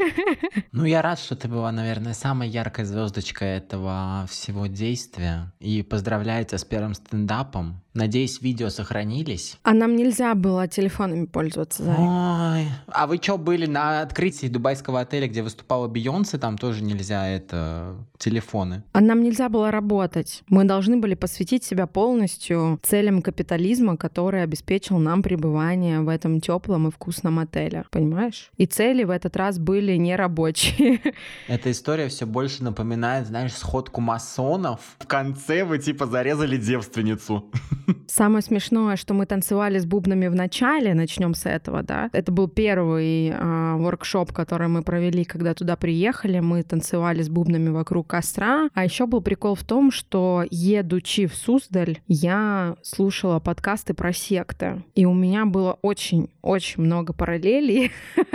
Ну, 0.72 0.85
я 0.85 1.03
рад, 1.03 1.18
что 1.18 1.37
ты 1.37 1.48
была, 1.48 1.70
наверное, 1.72 2.14
самой 2.14 2.48
яркой 2.48 2.85
звездочкой 2.85 3.59
этого 3.59 4.27
всего 4.31 4.66
действия. 4.66 5.53
И 5.61 5.83
поздравляю 5.83 6.44
тебя 6.44 6.59
с 6.59 6.64
первым 6.64 6.94
стендапом. 6.94 7.83
Надеюсь, 7.94 8.40
видео 8.42 8.70
сохранились. 8.70 9.57
А 9.62 9.72
нам 9.72 9.94
нельзя 9.94 10.35
было 10.35 10.66
телефонами 10.66 11.26
пользоваться, 11.26 11.85
Зай. 11.85 11.96
Ой, 11.96 12.68
а 12.88 13.07
вы 13.07 13.18
что, 13.22 13.38
были 13.38 13.66
на 13.66 14.00
открытии 14.02 14.48
дубайского 14.48 15.00
отеля, 15.00 15.28
где 15.28 15.44
выступала 15.44 15.87
Бейонсе? 15.87 16.38
Там 16.38 16.59
тоже 16.59 16.83
нельзя 16.83 17.28
это 17.28 17.94
телефоны. 18.18 18.83
А 18.92 19.00
нам 19.00 19.22
нельзя 19.22 19.48
было 19.48 19.70
работать. 19.70 20.42
Мы 20.48 20.64
должны 20.64 20.96
были 20.96 21.14
посвятить 21.14 21.62
себя 21.62 21.87
полностью 21.87 22.80
целям 22.83 23.22
капитализма, 23.22 23.96
который 23.96 24.42
обеспечил 24.42 24.98
нам 24.98 25.22
пребывание 25.22 26.00
в 26.00 26.09
этом 26.09 26.40
теплом 26.40 26.88
и 26.88 26.90
вкусном 26.90 27.38
отеле. 27.38 27.85
Понимаешь? 27.90 28.50
И 28.57 28.66
цели 28.66 29.04
в 29.04 29.11
этот 29.11 29.37
раз 29.37 29.61
были 29.61 29.94
нерабочие. 29.96 31.00
Эта 31.46 31.70
история 31.70 32.09
все 32.09 32.26
больше 32.26 32.64
напоминает, 32.64 33.28
знаешь, 33.28 33.52
сходку 33.52 34.00
масонов. 34.00 34.80
В 34.98 35.07
конце 35.07 35.64
вы 35.64 35.78
типа 35.78 36.07
зарезали 36.07 36.57
девственницу. 36.57 37.44
Самое 38.06 38.42
смешное, 38.42 38.96
что 38.96 39.14
мы 39.14 39.26
танцевали 39.26 39.78
с 39.78 39.86
бубнами 39.86 40.28
в 40.28 40.34
начале, 40.34 40.94
начнем 40.94 41.34
с 41.34 41.46
этого, 41.46 41.82
да. 41.82 42.10
Это 42.12 42.32
был 42.32 42.48
первый 42.48 43.28
э, 43.28 43.74
воркшоп, 43.76 44.32
который 44.32 44.68
мы 44.68 44.82
провели, 44.82 45.24
когда 45.24 45.54
туда 45.54 45.76
приехали. 45.76 46.40
Мы 46.40 46.62
танцевали 46.62 47.22
с 47.22 47.28
бубнами 47.28 47.70
вокруг 47.70 48.06
костра. 48.06 48.68
А 48.74 48.84
еще 48.84 49.06
был 49.06 49.20
прикол 49.20 49.54
в 49.54 49.64
том, 49.64 49.90
что 49.90 50.44
едучи 50.50 51.26
в 51.26 51.34
Суздаль, 51.34 51.98
я 52.06 52.76
слушала 52.82 53.40
подкасты 53.40 53.94
про 53.94 54.12
секты. 54.12 54.82
И 54.94 55.06
у 55.06 55.14
меня 55.14 55.44
было 55.44 55.78
очень-очень 55.82 56.82
много 56.82 57.12
параллелей. 57.12 57.92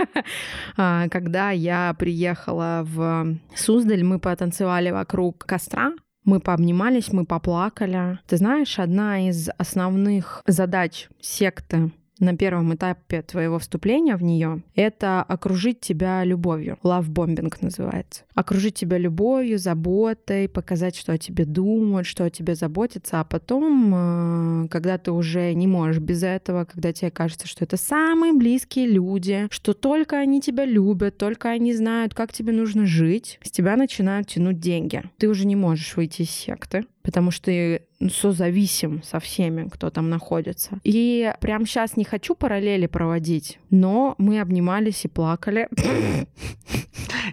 А, 0.77 1.07
Когда 1.09 1.51
я 1.51 1.95
приехала 1.97 2.81
в 2.83 3.35
Суздаль, 3.55 4.03
мы 4.03 4.19
потанцевали 4.19 4.91
вокруг 4.91 5.45
костра, 5.45 5.93
мы 6.29 6.39
пообнимались, 6.39 7.11
мы 7.11 7.25
поплакали. 7.25 8.19
Ты 8.27 8.37
знаешь, 8.37 8.79
одна 8.79 9.27
из 9.27 9.49
основных 9.57 10.43
задач 10.45 11.09
секты 11.19 11.91
на 12.19 12.35
первом 12.35 12.73
этапе 12.75 13.21
твоего 13.21 13.59
вступления 13.59 14.15
в 14.15 14.23
нее, 14.23 14.61
это 14.75 15.21
окружить 15.21 15.79
тебя 15.79 16.23
любовью. 16.23 16.77
Лавбомбинг 16.83 17.61
называется. 17.61 18.23
Окружить 18.35 18.75
тебя 18.75 18.97
любовью, 18.97 19.57
заботой, 19.57 20.47
показать, 20.47 20.95
что 20.95 21.13
о 21.13 21.17
тебе 21.17 21.45
думают, 21.45 22.07
что 22.07 22.25
о 22.25 22.29
тебе 22.29 22.55
заботятся, 22.55 23.19
а 23.19 23.23
потом, 23.23 23.93
э, 23.95 24.67
когда 24.69 24.97
ты 24.97 25.11
уже 25.11 25.53
не 25.53 25.67
можешь 25.67 26.01
без 26.01 26.23
этого, 26.23 26.65
когда 26.65 26.93
тебе 26.93 27.11
кажется, 27.11 27.47
что 27.47 27.63
это 27.63 27.77
самые 27.77 28.33
близкие 28.33 28.87
люди, 28.87 29.47
что 29.51 29.73
только 29.73 30.17
они 30.17 30.41
тебя 30.41 30.65
любят, 30.65 31.17
только 31.17 31.49
они 31.49 31.73
знают, 31.73 32.13
как 32.13 32.33
тебе 32.33 32.53
нужно 32.53 32.85
жить, 32.85 33.39
с 33.43 33.51
тебя 33.51 33.75
начинают 33.75 34.27
тянуть 34.27 34.59
деньги. 34.59 35.03
Ты 35.17 35.27
уже 35.27 35.45
не 35.45 35.55
можешь 35.55 35.95
выйти 35.95 36.23
из 36.23 36.29
секты, 36.29 36.85
потому 37.01 37.31
что 37.31 37.45
ты 37.45 37.83
созависим 38.11 39.03
со 39.03 39.19
всеми, 39.19 39.67
кто 39.69 39.89
там 39.89 40.09
находится. 40.09 40.79
И 40.83 41.33
прямо 41.39 41.65
сейчас 41.65 41.97
не 41.97 42.03
хочу 42.03 42.35
параллели 42.35 42.87
проводить, 42.87 43.59
но 43.69 44.15
мы 44.17 44.39
обнимались 44.39 45.05
и 45.05 45.07
плакали. 45.07 45.67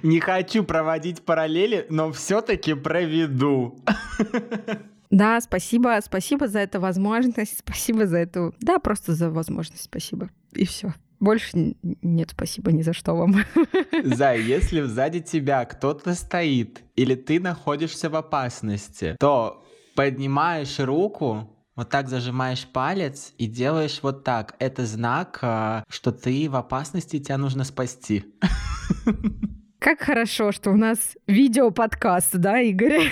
Не 0.02 0.20
хочу 0.20 0.62
проводить 0.62 1.22
параллели, 1.22 1.86
но 1.88 2.12
все-таки 2.12 2.74
проведу. 2.74 3.78
Да, 5.10 5.40
спасибо, 5.40 5.98
спасибо 6.04 6.48
за 6.48 6.60
эту 6.60 6.80
возможность, 6.80 7.58
спасибо 7.58 8.06
за 8.06 8.18
эту, 8.18 8.54
да, 8.60 8.78
просто 8.78 9.14
за 9.14 9.30
возможность, 9.30 9.84
спасибо 9.84 10.30
и 10.52 10.66
все. 10.66 10.94
Больше 11.20 11.74
нет 11.82 12.30
спасибо 12.32 12.72
ни 12.72 12.82
за 12.82 12.92
что 12.92 13.14
вам. 13.14 13.36
Зай, 14.04 14.42
если 14.42 14.82
сзади 14.82 15.20
тебя 15.20 15.64
кто-то 15.64 16.14
стоит 16.14 16.82
или 16.94 17.14
ты 17.14 17.40
находишься 17.40 18.10
в 18.10 18.16
опасности, 18.16 19.16
то 19.18 19.64
поднимаешь 19.94 20.78
руку, 20.78 21.50
вот 21.74 21.90
так 21.90 22.08
зажимаешь 22.08 22.66
палец 22.66 23.34
и 23.38 23.46
делаешь 23.46 24.00
вот 24.02 24.24
так. 24.24 24.56
Это 24.58 24.86
знак, 24.86 25.38
а, 25.42 25.84
что 25.88 26.12
ты 26.12 26.48
в 26.48 26.56
опасности, 26.56 27.18
тебя 27.18 27.38
нужно 27.38 27.64
спасти. 27.64 28.24
Как 29.86 30.00
хорошо, 30.00 30.50
что 30.50 30.72
у 30.72 30.76
нас 30.76 30.98
видео-подкаст, 31.28 32.38
да, 32.38 32.58
Игорь? 32.58 33.08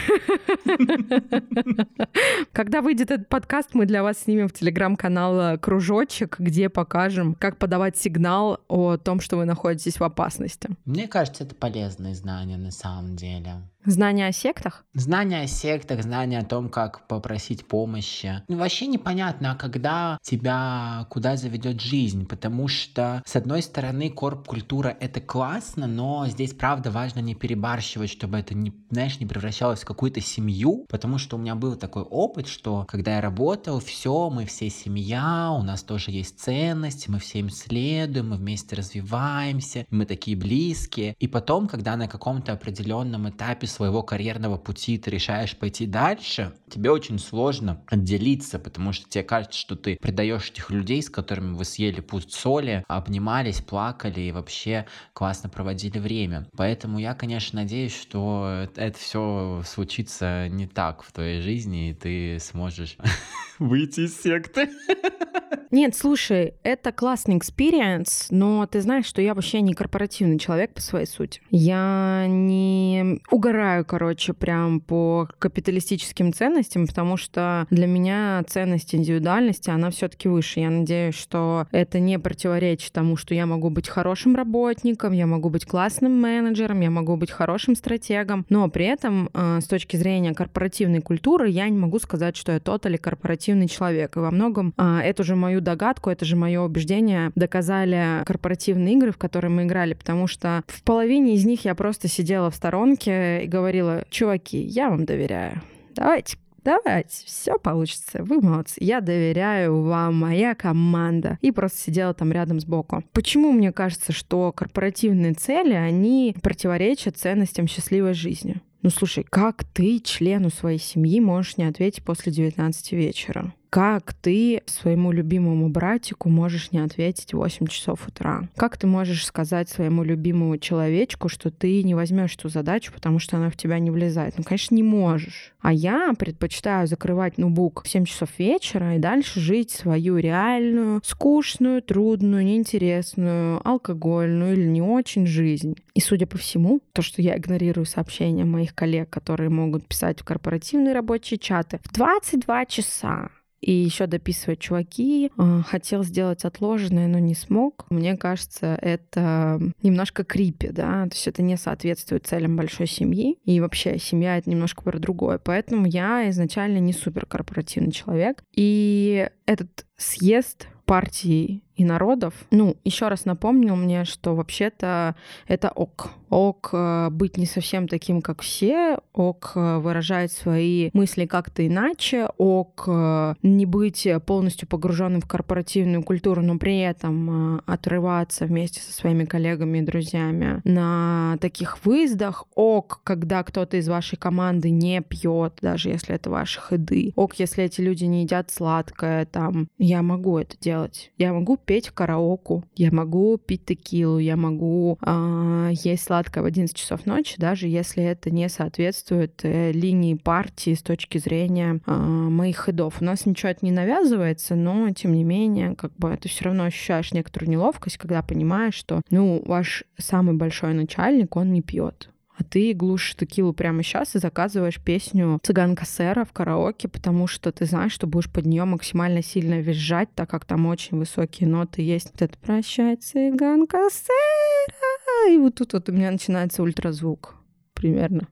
Когда 2.52 2.80
выйдет 2.80 3.12
этот 3.12 3.28
подкаст, 3.28 3.74
мы 3.74 3.86
для 3.86 4.02
вас 4.02 4.18
снимем 4.18 4.48
в 4.48 4.52
телеграм-канал 4.52 5.56
кружочек, 5.60 6.40
где 6.40 6.68
покажем, 6.68 7.36
как 7.36 7.58
подавать 7.58 7.96
сигнал 7.96 8.58
о 8.66 8.96
том, 8.96 9.20
что 9.20 9.36
вы 9.36 9.44
находитесь 9.44 10.00
в 10.00 10.02
опасности. 10.02 10.68
Мне 10.84 11.06
кажется, 11.06 11.44
это 11.44 11.54
полезные 11.54 12.16
знания 12.16 12.56
на 12.56 12.72
самом 12.72 13.14
деле. 13.14 13.52
Знания 13.86 14.28
о 14.28 14.32
сектах? 14.32 14.82
Знания 14.94 15.42
о 15.42 15.46
сектах, 15.46 16.02
знания 16.02 16.38
о 16.38 16.44
том, 16.44 16.70
как 16.70 17.06
попросить 17.06 17.68
помощи. 17.68 18.42
Ну, 18.48 18.56
вообще 18.56 18.86
непонятно, 18.86 19.52
а 19.52 19.56
когда 19.56 20.16
тебя 20.22 21.06
куда 21.10 21.36
заведет 21.36 21.82
жизнь, 21.82 22.26
потому 22.26 22.66
что, 22.66 23.22
с 23.26 23.36
одной 23.36 23.60
стороны, 23.60 24.08
корп-культура— 24.08 24.96
это 25.00 25.20
классно, 25.20 25.86
но 25.86 26.26
здесь, 26.28 26.54
правда, 26.54 26.90
важно 26.90 27.20
не 27.20 27.34
перебарщивать, 27.34 28.08
чтобы 28.08 28.38
это, 28.38 28.54
не, 28.54 28.72
знаешь, 28.90 29.20
не 29.20 29.26
превращалось 29.26 29.82
в 29.82 29.86
какую-то 29.86 30.22
семью, 30.22 30.86
потому 30.88 31.18
что 31.18 31.36
у 31.36 31.38
меня 31.38 31.54
был 31.54 31.76
такой 31.76 32.04
опыт, 32.04 32.48
что 32.48 32.86
когда 32.88 33.16
я 33.16 33.20
работал, 33.20 33.80
все, 33.80 34.30
мы 34.30 34.46
все 34.46 34.70
семья, 34.70 35.50
у 35.50 35.62
нас 35.62 35.82
тоже 35.82 36.10
есть 36.10 36.40
ценности, 36.40 37.10
мы 37.10 37.18
все 37.18 37.40
им 37.40 37.50
следуем, 37.50 38.30
мы 38.30 38.36
вместе 38.36 38.76
развиваемся, 38.76 39.84
мы 39.90 40.06
такие 40.06 40.38
близкие. 40.38 41.16
И 41.18 41.28
потом, 41.28 41.68
когда 41.68 41.96
на 41.96 42.08
каком-то 42.08 42.54
определенном 42.54 43.28
этапе 43.28 43.66
своего 43.74 44.02
карьерного 44.02 44.56
пути 44.56 44.98
ты 44.98 45.10
решаешь 45.10 45.56
пойти 45.56 45.86
дальше, 45.86 46.54
тебе 46.70 46.90
очень 46.90 47.18
сложно 47.18 47.82
отделиться, 47.86 48.58
потому 48.58 48.92
что 48.92 49.08
тебе 49.08 49.24
кажется, 49.24 49.58
что 49.58 49.76
ты 49.76 49.96
предаешь 50.00 50.50
этих 50.50 50.70
людей, 50.70 51.02
с 51.02 51.10
которыми 51.10 51.54
вы 51.54 51.64
съели 51.64 52.00
пусть 52.00 52.32
соли, 52.32 52.84
обнимались, 52.88 53.60
плакали 53.60 54.20
и 54.20 54.32
вообще 54.32 54.86
классно 55.12 55.48
проводили 55.48 55.98
время. 55.98 56.48
Поэтому 56.56 56.98
я, 56.98 57.14
конечно, 57.14 57.60
надеюсь, 57.60 57.94
что 57.94 58.66
это 58.76 58.98
все 58.98 59.62
случится 59.66 60.48
не 60.48 60.66
так 60.66 61.02
в 61.02 61.12
твоей 61.12 61.40
жизни, 61.40 61.90
и 61.90 61.94
ты 61.94 62.38
сможешь 62.40 62.96
выйти 63.58 64.00
из 64.00 64.20
секты. 64.20 64.70
Нет, 65.74 65.96
слушай, 65.96 66.54
это 66.62 66.92
классный 66.92 67.36
experience, 67.36 68.28
но 68.30 68.64
ты 68.64 68.80
знаешь, 68.80 69.06
что 69.06 69.20
я 69.20 69.34
вообще 69.34 69.60
не 69.60 69.74
корпоративный 69.74 70.38
человек 70.38 70.72
по 70.72 70.80
своей 70.80 71.04
сути. 71.04 71.40
Я 71.50 72.26
не 72.28 73.20
угораю, 73.28 73.84
короче, 73.84 74.34
прям 74.34 74.78
по 74.78 75.28
капиталистическим 75.40 76.32
ценностям, 76.32 76.86
потому 76.86 77.16
что 77.16 77.66
для 77.70 77.88
меня 77.88 78.44
ценность 78.46 78.94
индивидуальности, 78.94 79.68
она 79.68 79.90
все 79.90 80.06
таки 80.06 80.28
выше. 80.28 80.60
Я 80.60 80.70
надеюсь, 80.70 81.16
что 81.16 81.66
это 81.72 81.98
не 81.98 82.20
противоречит 82.20 82.92
тому, 82.92 83.16
что 83.16 83.34
я 83.34 83.44
могу 83.44 83.68
быть 83.68 83.88
хорошим 83.88 84.36
работником, 84.36 85.12
я 85.12 85.26
могу 85.26 85.50
быть 85.50 85.66
классным 85.66 86.12
менеджером, 86.20 86.82
я 86.82 86.90
могу 86.90 87.16
быть 87.16 87.32
хорошим 87.32 87.74
стратегом, 87.74 88.46
но 88.48 88.68
при 88.68 88.86
этом 88.86 89.28
э, 89.34 89.58
с 89.60 89.66
точки 89.66 89.96
зрения 89.96 90.34
корпоративной 90.34 91.00
культуры 91.00 91.48
я 91.48 91.68
не 91.68 91.78
могу 91.78 91.98
сказать, 91.98 92.36
что 92.36 92.52
я 92.52 92.60
тот 92.60 92.86
или 92.86 92.96
корпоративный 92.96 93.66
человек. 93.66 94.16
И 94.16 94.20
во 94.20 94.30
многом 94.30 94.72
э, 94.78 95.00
эту 95.00 95.24
же 95.24 95.34
мою 95.34 95.63
догадку, 95.64 96.10
это 96.10 96.24
же 96.24 96.36
мое 96.36 96.60
убеждение, 96.60 97.32
доказали 97.34 98.22
корпоративные 98.24 98.94
игры, 98.94 99.10
в 99.12 99.18
которые 99.18 99.50
мы 99.50 99.64
играли, 99.64 99.94
потому 99.94 100.26
что 100.26 100.62
в 100.68 100.82
половине 100.82 101.34
из 101.34 101.44
них 101.44 101.64
я 101.64 101.74
просто 101.74 102.06
сидела 102.08 102.50
в 102.50 102.54
сторонке 102.54 103.44
и 103.44 103.48
говорила, 103.48 104.04
чуваки, 104.10 104.60
я 104.60 104.90
вам 104.90 105.04
доверяю. 105.04 105.62
Давайте 105.96 106.36
давайте, 106.64 107.24
все 107.26 107.58
получится, 107.58 108.24
вы 108.24 108.40
молодцы, 108.40 108.76
я 108.80 109.00
доверяю 109.00 109.82
вам, 109.82 110.16
моя 110.16 110.54
команда. 110.54 111.38
И 111.42 111.52
просто 111.52 111.78
сидела 111.78 112.14
там 112.14 112.32
рядом 112.32 112.58
сбоку. 112.58 113.04
Почему 113.12 113.52
мне 113.52 113.70
кажется, 113.70 114.12
что 114.12 114.50
корпоративные 114.52 115.34
цели, 115.34 115.74
они 115.74 116.34
противоречат 116.42 117.18
ценностям 117.18 117.68
счастливой 117.68 118.14
жизни? 118.14 118.56
Ну 118.82 118.90
слушай, 118.90 119.24
как 119.24 119.64
ты 119.64 120.00
члену 120.00 120.50
своей 120.50 120.78
семьи 120.78 121.20
можешь 121.20 121.56
не 121.56 121.64
ответить 121.64 122.04
после 122.04 122.32
19 122.32 122.92
вечера? 122.92 123.54
Как 123.74 124.14
ты 124.14 124.62
своему 124.66 125.10
любимому 125.10 125.68
братику 125.68 126.28
можешь 126.28 126.70
не 126.70 126.78
ответить 126.78 127.34
в 127.34 127.38
8 127.38 127.66
часов 127.66 128.06
утра? 128.06 128.48
Как 128.54 128.76
ты 128.76 128.86
можешь 128.86 129.26
сказать 129.26 129.68
своему 129.68 130.04
любимому 130.04 130.58
человечку, 130.58 131.28
что 131.28 131.50
ты 131.50 131.82
не 131.82 131.96
возьмешь 131.96 132.36
эту 132.36 132.48
задачу, 132.48 132.92
потому 132.92 133.18
что 133.18 133.36
она 133.36 133.50
в 133.50 133.56
тебя 133.56 133.80
не 133.80 133.90
влезает? 133.90 134.34
Ну, 134.38 134.44
конечно, 134.44 134.76
не 134.76 134.84
можешь. 134.84 135.52
А 135.60 135.72
я 135.72 136.12
предпочитаю 136.16 136.86
закрывать 136.86 137.36
ноутбук 137.36 137.82
в 137.82 137.88
7 137.88 138.04
часов 138.04 138.28
вечера 138.38 138.94
и 138.94 139.00
дальше 139.00 139.40
жить 139.40 139.72
свою 139.72 140.18
реальную, 140.18 141.00
скучную, 141.02 141.82
трудную, 141.82 142.44
неинтересную, 142.44 143.60
алкогольную 143.66 144.52
или 144.52 144.68
не 144.68 144.82
очень 144.82 145.26
жизнь. 145.26 145.74
И, 145.94 146.00
судя 146.00 146.28
по 146.28 146.38
всему, 146.38 146.80
то, 146.92 147.02
что 147.02 147.22
я 147.22 147.36
игнорирую 147.36 147.86
сообщения 147.86 148.44
моих 148.44 148.72
коллег, 148.72 149.10
которые 149.10 149.50
могут 149.50 149.88
писать 149.88 150.20
в 150.20 150.24
корпоративные 150.24 150.94
рабочие 150.94 151.38
чаты 151.38 151.80
в 151.82 151.92
22 151.92 152.66
часа, 152.66 153.30
и 153.64 153.72
еще 153.72 154.06
дописывать 154.06 154.60
чуваки. 154.60 155.30
А, 155.36 155.62
хотел 155.62 156.04
сделать 156.04 156.44
отложенное, 156.44 157.08
но 157.08 157.18
не 157.18 157.34
смог. 157.34 157.86
Мне 157.90 158.16
кажется, 158.16 158.78
это 158.80 159.60
немножко 159.82 160.24
крипи, 160.24 160.68
да, 160.68 161.04
то 161.04 161.14
есть 161.14 161.26
это 161.26 161.42
не 161.42 161.56
соответствует 161.56 162.26
целям 162.26 162.56
большой 162.56 162.86
семьи. 162.86 163.38
И 163.44 163.60
вообще 163.60 163.98
семья— 163.98 164.36
это 164.38 164.50
немножко 164.50 164.82
про 164.82 164.98
другое. 164.98 165.38
Поэтому 165.38 165.86
я 165.86 166.28
изначально 166.30 166.78
не 166.78 166.92
супер 166.92 167.26
корпоративный 167.26 167.92
человек. 167.92 168.42
И 168.54 169.28
этот 169.46 169.86
съезд 169.96 170.68
партий 170.84 171.63
и 171.76 171.84
народов. 171.84 172.34
Ну, 172.50 172.76
еще 172.84 173.08
раз 173.08 173.24
напомнил 173.24 173.76
мне, 173.76 174.04
что 174.04 174.34
вообще-то 174.34 175.14
это 175.46 175.70
ок. 175.70 176.10
Ок 176.34 176.70
э, 176.72 177.10
быть 177.10 177.36
не 177.36 177.46
совсем 177.46 177.86
таким, 177.86 178.20
как 178.20 178.42
все, 178.42 178.98
ок 179.12 179.52
э, 179.54 179.78
выражать 179.78 180.32
свои 180.32 180.90
мысли 180.92 181.26
как-то 181.26 181.64
иначе, 181.64 182.28
ок 182.38 182.84
э, 182.88 183.34
не 183.42 183.66
быть 183.66 184.08
полностью 184.26 184.66
погруженным 184.66 185.20
в 185.20 185.28
корпоративную 185.28 186.02
культуру, 186.02 186.42
но 186.42 186.58
при 186.58 186.80
этом 186.80 187.62
отрываться 187.66 188.46
вместе 188.46 188.80
со 188.80 188.92
своими 188.92 189.24
коллегами 189.24 189.78
и 189.78 189.82
друзьями. 189.82 190.60
На 190.64 191.36
таких 191.40 191.84
выездах, 191.84 192.46
ок, 192.56 193.00
когда 193.04 193.44
кто-то 193.44 193.76
из 193.76 193.88
вашей 193.88 194.16
команды 194.16 194.70
не 194.70 195.02
пьет, 195.02 195.58
даже 195.62 195.90
если 195.90 196.16
это 196.16 196.30
ваши 196.30 196.60
ходы, 196.60 197.12
ок, 197.14 197.34
если 197.34 197.62
эти 197.62 197.80
люди 197.80 198.06
не 198.06 198.22
едят 198.22 198.50
сладкое, 198.50 199.26
там, 199.26 199.68
я 199.78 200.02
могу 200.02 200.38
это 200.38 200.56
делать, 200.58 201.12
я 201.16 201.32
могу 201.32 201.56
петь 201.64 201.90
караоку, 201.90 202.64
я 202.76 202.90
могу 202.90 203.38
пить 203.38 203.64
текилу, 203.64 204.18
я 204.18 204.36
могу 204.36 204.98
э, 205.00 205.70
есть 205.72 206.04
сладкое 206.04 206.42
в 206.42 206.46
11 206.46 206.76
часов 206.76 207.06
ночи, 207.06 207.36
даже 207.38 207.68
если 207.68 208.02
это 208.02 208.30
не 208.30 208.48
соответствует 208.48 209.40
э, 209.44 209.72
линии 209.72 210.14
партии 210.14 210.74
с 210.74 210.82
точки 210.82 211.18
зрения 211.18 211.80
э, 211.86 211.92
моих 211.92 212.56
ходов. 212.56 213.00
У 213.00 213.04
нас 213.04 213.26
ничего 213.26 213.50
это 213.50 213.64
не 213.64 213.72
навязывается, 213.72 214.54
но 214.54 214.90
тем 214.90 215.14
не 215.14 215.24
менее, 215.24 215.74
как 215.74 215.94
бы 215.96 216.16
ты 216.20 216.28
все 216.28 216.44
равно 216.44 216.64
ощущаешь 216.64 217.12
некоторую 217.12 217.50
неловкость, 217.50 217.96
когда 217.96 218.22
понимаешь, 218.22 218.74
что, 218.74 219.00
ну, 219.10 219.42
ваш 219.44 219.84
самый 219.98 220.34
большой 220.34 220.74
начальник, 220.74 221.36
он 221.36 221.52
не 221.52 221.62
пьет 221.62 222.10
а 222.36 222.44
ты 222.44 222.72
глушишь 222.74 223.16
текилу 223.16 223.52
прямо 223.52 223.82
сейчас 223.82 224.16
и 224.16 224.18
заказываешь 224.18 224.80
песню 224.80 225.38
«Цыганка 225.42 225.86
сэра» 225.86 226.24
в 226.24 226.32
караоке, 226.32 226.88
потому 226.88 227.26
что 227.26 227.52
ты 227.52 227.64
знаешь, 227.64 227.92
что 227.92 228.06
будешь 228.06 228.30
под 228.30 228.46
нее 228.46 228.64
максимально 228.64 229.22
сильно 229.22 229.60
визжать, 229.60 230.08
так 230.14 230.30
как 230.30 230.44
там 230.44 230.66
очень 230.66 230.98
высокие 230.98 231.48
ноты 231.48 231.82
есть. 231.82 232.10
Вот 232.12 232.22
это 232.22 232.38
«Прощай, 232.38 232.96
цыганка 232.96 233.88
сэра» 233.90 235.32
и 235.32 235.38
вот 235.38 235.54
тут 235.54 235.72
вот 235.72 235.88
у 235.88 235.92
меня 235.92 236.10
начинается 236.10 236.62
ультразвук 236.62 237.36
примерно. 237.74 238.28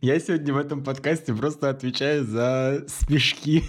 Я 0.00 0.20
сегодня 0.20 0.54
в 0.54 0.58
этом 0.58 0.84
подкасте 0.84 1.34
просто 1.34 1.70
отвечаю 1.70 2.24
за 2.24 2.84
смешки. 2.86 3.64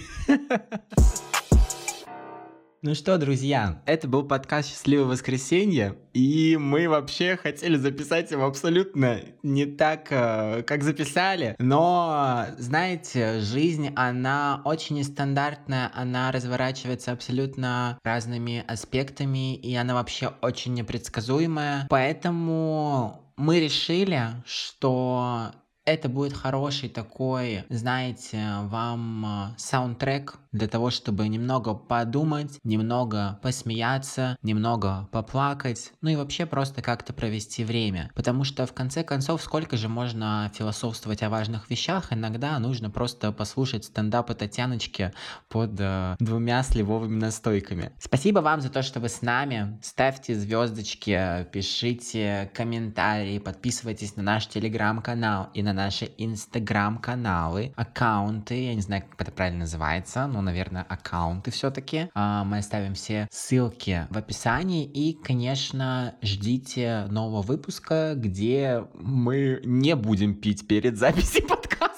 Ну 2.81 2.95
что, 2.95 3.17
друзья, 3.17 3.81
это 3.85 4.07
был 4.07 4.23
подкаст 4.23 4.69
«Счастливое 4.69 5.03
воскресенье», 5.07 5.97
и 6.13 6.55
мы 6.57 6.87
вообще 6.87 7.35
хотели 7.35 7.75
записать 7.75 8.31
его 8.31 8.45
абсолютно 8.45 9.19
не 9.43 9.65
так, 9.65 10.07
э, 10.11 10.63
как 10.63 10.83
записали, 10.83 11.57
но, 11.59 12.45
знаете, 12.57 13.41
жизнь, 13.41 13.91
она 13.97 14.61
очень 14.63 14.95
нестандартная, 14.95 15.91
она 15.93 16.31
разворачивается 16.31 17.11
абсолютно 17.11 17.99
разными 18.05 18.63
аспектами, 18.65 19.57
и 19.57 19.75
она 19.75 19.93
вообще 19.93 20.31
очень 20.41 20.73
непредсказуемая, 20.73 21.85
поэтому 21.89 23.29
мы 23.35 23.59
решили, 23.59 24.21
что 24.45 25.51
это 25.89 26.07
будет 26.07 26.33
хороший 26.33 26.87
такой, 26.87 27.63
знаете, 27.69 28.39
вам 28.65 29.25
э, 29.25 29.55
саундтрек 29.57 30.37
для 30.51 30.67
того, 30.67 30.89
чтобы 30.89 31.27
немного 31.27 31.73
подумать, 31.73 32.59
немного 32.63 33.39
посмеяться, 33.41 34.37
немного 34.41 35.07
поплакать, 35.11 35.91
ну 36.01 36.09
и 36.09 36.15
вообще 36.15 36.45
просто 36.45 36.81
как-то 36.81 37.13
провести 37.13 37.63
время. 37.63 38.11
Потому 38.15 38.43
что 38.43 38.65
в 38.65 38.73
конце 38.73 39.03
концов, 39.03 39.41
сколько 39.41 39.77
же 39.77 39.89
можно 39.89 40.51
философствовать 40.53 41.23
о 41.23 41.29
важных 41.29 41.69
вещах, 41.69 42.11
иногда 42.11 42.57
нужно 42.59 42.89
просто 42.89 43.31
послушать 43.31 43.85
стендапы 43.85 44.33
Татьяночки 44.33 45.13
под 45.49 45.75
э, 45.79 46.15
двумя 46.19 46.63
сливовыми 46.63 47.19
настойками. 47.19 47.91
Спасибо 47.99 48.39
вам 48.39 48.61
за 48.61 48.69
то, 48.69 48.81
что 48.81 48.99
вы 48.99 49.09
с 49.09 49.21
нами. 49.21 49.79
Ставьте 49.81 50.35
звездочки, 50.35 51.47
пишите 51.51 52.51
комментарии, 52.53 53.39
подписывайтесь 53.39 54.15
на 54.15 54.23
наш 54.23 54.47
телеграм-канал 54.47 55.49
и 55.53 55.61
на 55.61 55.73
наши 55.73 56.11
инстаграм-каналы, 56.17 57.73
аккаунты, 57.75 58.65
я 58.65 58.75
не 58.75 58.81
знаю, 58.81 59.03
как 59.09 59.21
это 59.21 59.31
правильно 59.31 59.59
называется, 59.59 60.27
но 60.27 60.38
ну, 60.39 60.45
наверное, 60.45 60.85
аккаунты 60.87 61.51
все-таки. 61.51 62.09
А, 62.13 62.45
мы 62.45 62.59
оставим 62.59 62.93
все 62.93 63.27
ссылки 63.29 64.07
в 64.09 64.17
описании. 64.17 64.85
И, 64.85 65.13
конечно, 65.13 66.15
ждите 66.21 67.07
нового 67.09 67.41
выпуска, 67.41 68.13
где 68.15 68.85
мы 68.93 69.59
не 69.65 69.97
будем 69.97 70.35
пить 70.35 70.65
перед 70.65 70.97
записью 70.97 71.45
подкаста. 71.47 71.88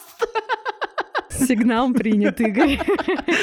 Сигнал 1.52 1.94
принят, 1.94 2.40
Игорь. 2.40 2.80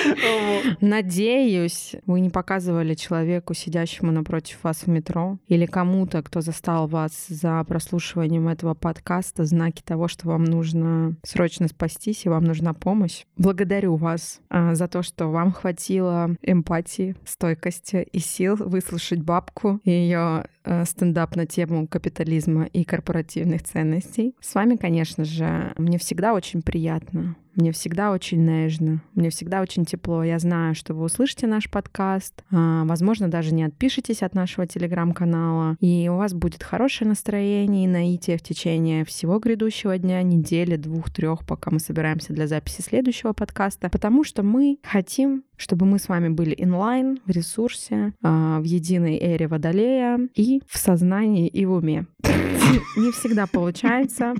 Надеюсь, 0.80 1.94
вы 2.06 2.20
не 2.20 2.30
показывали 2.30 2.94
человеку, 2.94 3.52
сидящему 3.52 4.12
напротив 4.12 4.56
вас 4.62 4.84
в 4.84 4.86
метро, 4.86 5.38
или 5.46 5.66
кому-то, 5.66 6.22
кто 6.22 6.40
застал 6.40 6.88
вас 6.88 7.26
за 7.28 7.62
прослушиванием 7.64 8.48
этого 8.48 8.72
подкаста, 8.72 9.44
знаки 9.44 9.82
того, 9.82 10.08
что 10.08 10.26
вам 10.28 10.44
нужно 10.44 11.16
срочно 11.22 11.68
спастись 11.68 12.24
и 12.24 12.30
вам 12.30 12.44
нужна 12.44 12.72
помощь. 12.72 13.24
Благодарю 13.36 13.96
вас 13.96 14.40
а, 14.48 14.74
за 14.74 14.88
то, 14.88 15.02
что 15.02 15.26
вам 15.26 15.52
хватило 15.52 16.34
эмпатии, 16.40 17.14
стойкости 17.26 18.08
и 18.10 18.20
сил 18.20 18.56
выслушать 18.56 19.20
бабку 19.20 19.80
и 19.84 19.90
ее 19.90 20.46
а, 20.64 20.84
стендап 20.86 21.36
на 21.36 21.44
тему 21.44 21.86
капитализма 21.86 22.64
и 22.64 22.84
корпоративных 22.84 23.64
ценностей. 23.64 24.34
С 24.40 24.54
вами, 24.54 24.76
конечно 24.76 25.26
же, 25.26 25.74
мне 25.76 25.98
всегда 25.98 26.32
очень 26.32 26.62
приятно 26.62 27.36
мне 27.58 27.72
всегда 27.72 28.12
очень 28.12 28.44
нежно, 28.44 29.02
мне 29.14 29.30
всегда 29.30 29.60
очень 29.60 29.84
тепло. 29.84 30.22
Я 30.22 30.38
знаю, 30.38 30.74
что 30.74 30.94
вы 30.94 31.04
услышите 31.04 31.46
наш 31.46 31.70
подкаст, 31.70 32.44
а, 32.50 32.84
возможно, 32.84 33.28
даже 33.28 33.52
не 33.52 33.64
отпишетесь 33.64 34.22
от 34.22 34.34
нашего 34.34 34.66
телеграм-канала, 34.66 35.76
и 35.80 36.08
у 36.08 36.16
вас 36.16 36.32
будет 36.32 36.62
хорошее 36.62 37.08
настроение 37.08 37.84
и 37.84 37.88
наитие 37.88 38.38
в 38.38 38.42
течение 38.42 39.04
всего 39.04 39.38
грядущего 39.38 39.98
дня, 39.98 40.22
недели, 40.22 40.76
двух, 40.76 41.10
трех, 41.10 41.44
пока 41.46 41.70
мы 41.70 41.80
собираемся 41.80 42.32
для 42.32 42.46
записи 42.46 42.80
следующего 42.80 43.32
подкаста, 43.32 43.90
потому 43.90 44.24
что 44.24 44.42
мы 44.42 44.78
хотим 44.82 45.42
чтобы 45.58 45.86
мы 45.86 45.98
с 45.98 46.08
вами 46.08 46.28
были 46.28 46.54
инлайн, 46.56 47.18
в 47.26 47.30
ресурсе, 47.30 48.14
а, 48.22 48.60
в 48.60 48.62
единой 48.62 49.18
эре 49.18 49.48
Водолея 49.48 50.20
и 50.34 50.62
в 50.66 50.78
сознании 50.78 51.48
и 51.48 51.66
в 51.66 51.72
уме. 51.72 52.06
Не 52.96 53.10
всегда 53.12 53.46
получается, 53.46 54.34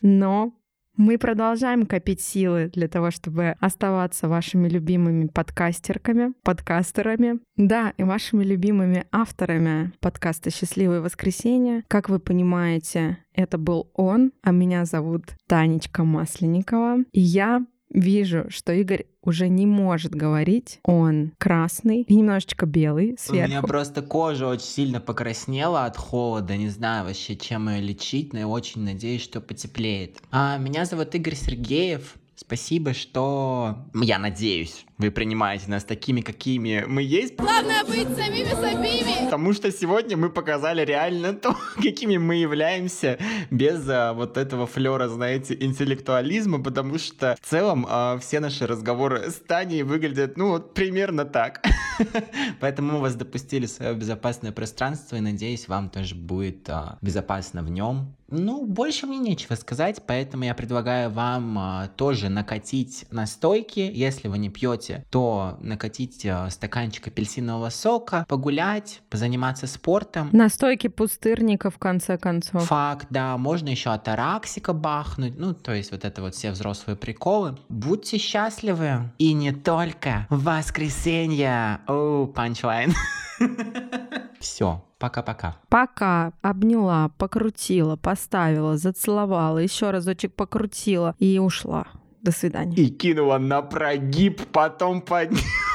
но 0.00 0.52
мы 0.98 1.16
продолжаем 1.16 1.86
копить 1.86 2.20
силы 2.20 2.70
для 2.74 2.88
того, 2.88 3.10
чтобы 3.12 3.54
оставаться 3.60 4.28
вашими 4.28 4.68
любимыми 4.68 5.28
подкастерками, 5.28 6.34
подкастерами, 6.42 7.38
да, 7.56 7.94
и 7.96 8.02
вашими 8.02 8.44
любимыми 8.44 9.06
авторами 9.12 9.92
подкаста 10.00 10.50
«Счастливое 10.50 11.00
воскресенье». 11.00 11.84
Как 11.86 12.08
вы 12.08 12.18
понимаете, 12.18 13.18
это 13.32 13.58
был 13.58 13.90
он, 13.94 14.32
а 14.42 14.50
меня 14.50 14.84
зовут 14.84 15.22
Танечка 15.46 16.02
Масленникова, 16.02 17.04
и 17.12 17.20
я 17.20 17.64
вижу, 17.90 18.46
что 18.48 18.72
Игорь 18.72 19.06
уже 19.22 19.48
не 19.48 19.66
может 19.66 20.14
говорить. 20.14 20.80
Он 20.84 21.32
красный 21.38 22.02
и 22.02 22.14
немножечко 22.14 22.66
белый 22.66 23.16
сверху. 23.18 23.46
У 23.46 23.50
меня 23.50 23.62
просто 23.62 24.02
кожа 24.02 24.46
очень 24.46 24.66
сильно 24.66 25.00
покраснела 25.00 25.84
от 25.84 25.96
холода. 25.96 26.56
Не 26.56 26.68
знаю 26.68 27.06
вообще, 27.06 27.36
чем 27.36 27.68
ее 27.68 27.80
лечить, 27.80 28.32
но 28.32 28.40
я 28.40 28.48
очень 28.48 28.82
надеюсь, 28.82 29.22
что 29.22 29.40
потеплеет. 29.40 30.18
А, 30.30 30.56
меня 30.58 30.84
зовут 30.84 31.14
Игорь 31.14 31.34
Сергеев. 31.34 32.14
Спасибо, 32.40 32.94
что, 32.94 33.78
я 33.94 34.20
надеюсь, 34.20 34.86
вы 34.96 35.10
принимаете 35.10 35.64
нас 35.68 35.82
такими, 35.82 36.20
какими 36.20 36.84
мы 36.86 37.02
есть. 37.02 37.34
Главное 37.34 37.82
быть 37.82 38.16
самими 38.16 38.50
собими. 38.50 39.24
Потому 39.24 39.52
что 39.52 39.72
сегодня 39.72 40.16
мы 40.16 40.30
показали 40.30 40.84
реально 40.84 41.34
то, 41.34 41.56
какими 41.82 42.16
мы 42.16 42.36
являемся, 42.36 43.18
без 43.50 43.84
а, 43.88 44.12
вот 44.12 44.36
этого 44.36 44.68
флера, 44.68 45.08
знаете, 45.08 45.56
интеллектуализма, 45.58 46.62
потому 46.62 46.98
что 46.98 47.36
в 47.42 47.44
целом 47.44 47.84
а, 47.88 48.18
все 48.18 48.38
наши 48.38 48.68
разговоры 48.68 49.32
с 49.32 49.34
Таней 49.34 49.82
выглядят, 49.82 50.36
ну, 50.36 50.50
вот 50.50 50.74
примерно 50.74 51.24
так. 51.24 51.60
Поэтому 52.60 52.92
мы 52.92 53.00
вас 53.00 53.14
допустили 53.14 53.66
в 53.66 53.70
свое 53.70 53.94
безопасное 53.94 54.52
пространство, 54.52 55.16
и 55.16 55.20
надеюсь, 55.20 55.68
вам 55.68 55.90
тоже 55.90 56.14
будет 56.14 56.68
а, 56.68 56.98
безопасно 57.00 57.62
в 57.62 57.70
нем. 57.70 58.14
Ну, 58.30 58.66
больше 58.66 59.06
мне 59.06 59.18
нечего 59.18 59.54
сказать, 59.54 60.02
поэтому 60.06 60.44
я 60.44 60.54
предлагаю 60.54 61.10
вам 61.10 61.58
а, 61.58 61.88
тоже 61.96 62.28
накатить 62.28 63.06
настойки. 63.10 63.80
Если 63.80 64.28
вы 64.28 64.36
не 64.36 64.50
пьете, 64.50 65.06
то 65.10 65.56
накатить 65.60 66.26
а, 66.26 66.50
стаканчик 66.50 67.06
апельсинового 67.06 67.70
сока, 67.70 68.26
погулять, 68.28 69.00
позаниматься 69.08 69.66
спортом. 69.66 70.28
Настойки 70.32 70.88
пустырника, 70.88 71.70
в 71.70 71.78
конце 71.78 72.18
концов. 72.18 72.64
Факт, 72.64 73.06
да. 73.08 73.38
Можно 73.38 73.70
еще 73.70 73.90
от 73.90 74.06
араксика 74.08 74.74
бахнуть. 74.74 75.38
Ну, 75.38 75.54
то 75.54 75.72
есть 75.72 75.90
вот 75.90 76.04
это 76.04 76.20
вот 76.20 76.34
все 76.34 76.50
взрослые 76.50 76.96
приколы. 76.96 77.56
Будьте 77.70 78.18
счастливы. 78.18 79.10
И 79.16 79.32
не 79.32 79.52
только 79.52 80.26
в 80.28 80.44
воскресенье. 80.44 81.80
О, 81.88 82.26
панчлайн. 82.26 82.92
Все, 84.40 84.84
пока-пока. 84.98 85.56
Пока. 85.70 86.32
Обняла, 86.42 87.08
покрутила, 87.16 87.96
поставила, 87.96 88.76
зацеловала, 88.76 89.58
еще 89.58 89.90
разочек 89.90 90.34
покрутила 90.34 91.14
и 91.18 91.38
ушла. 91.38 91.86
До 92.20 92.30
свидания. 92.30 92.76
И 92.76 92.90
кинула 92.90 93.38
на 93.38 93.62
прогиб, 93.62 94.42
потом 94.52 95.00
подняла. 95.00 95.40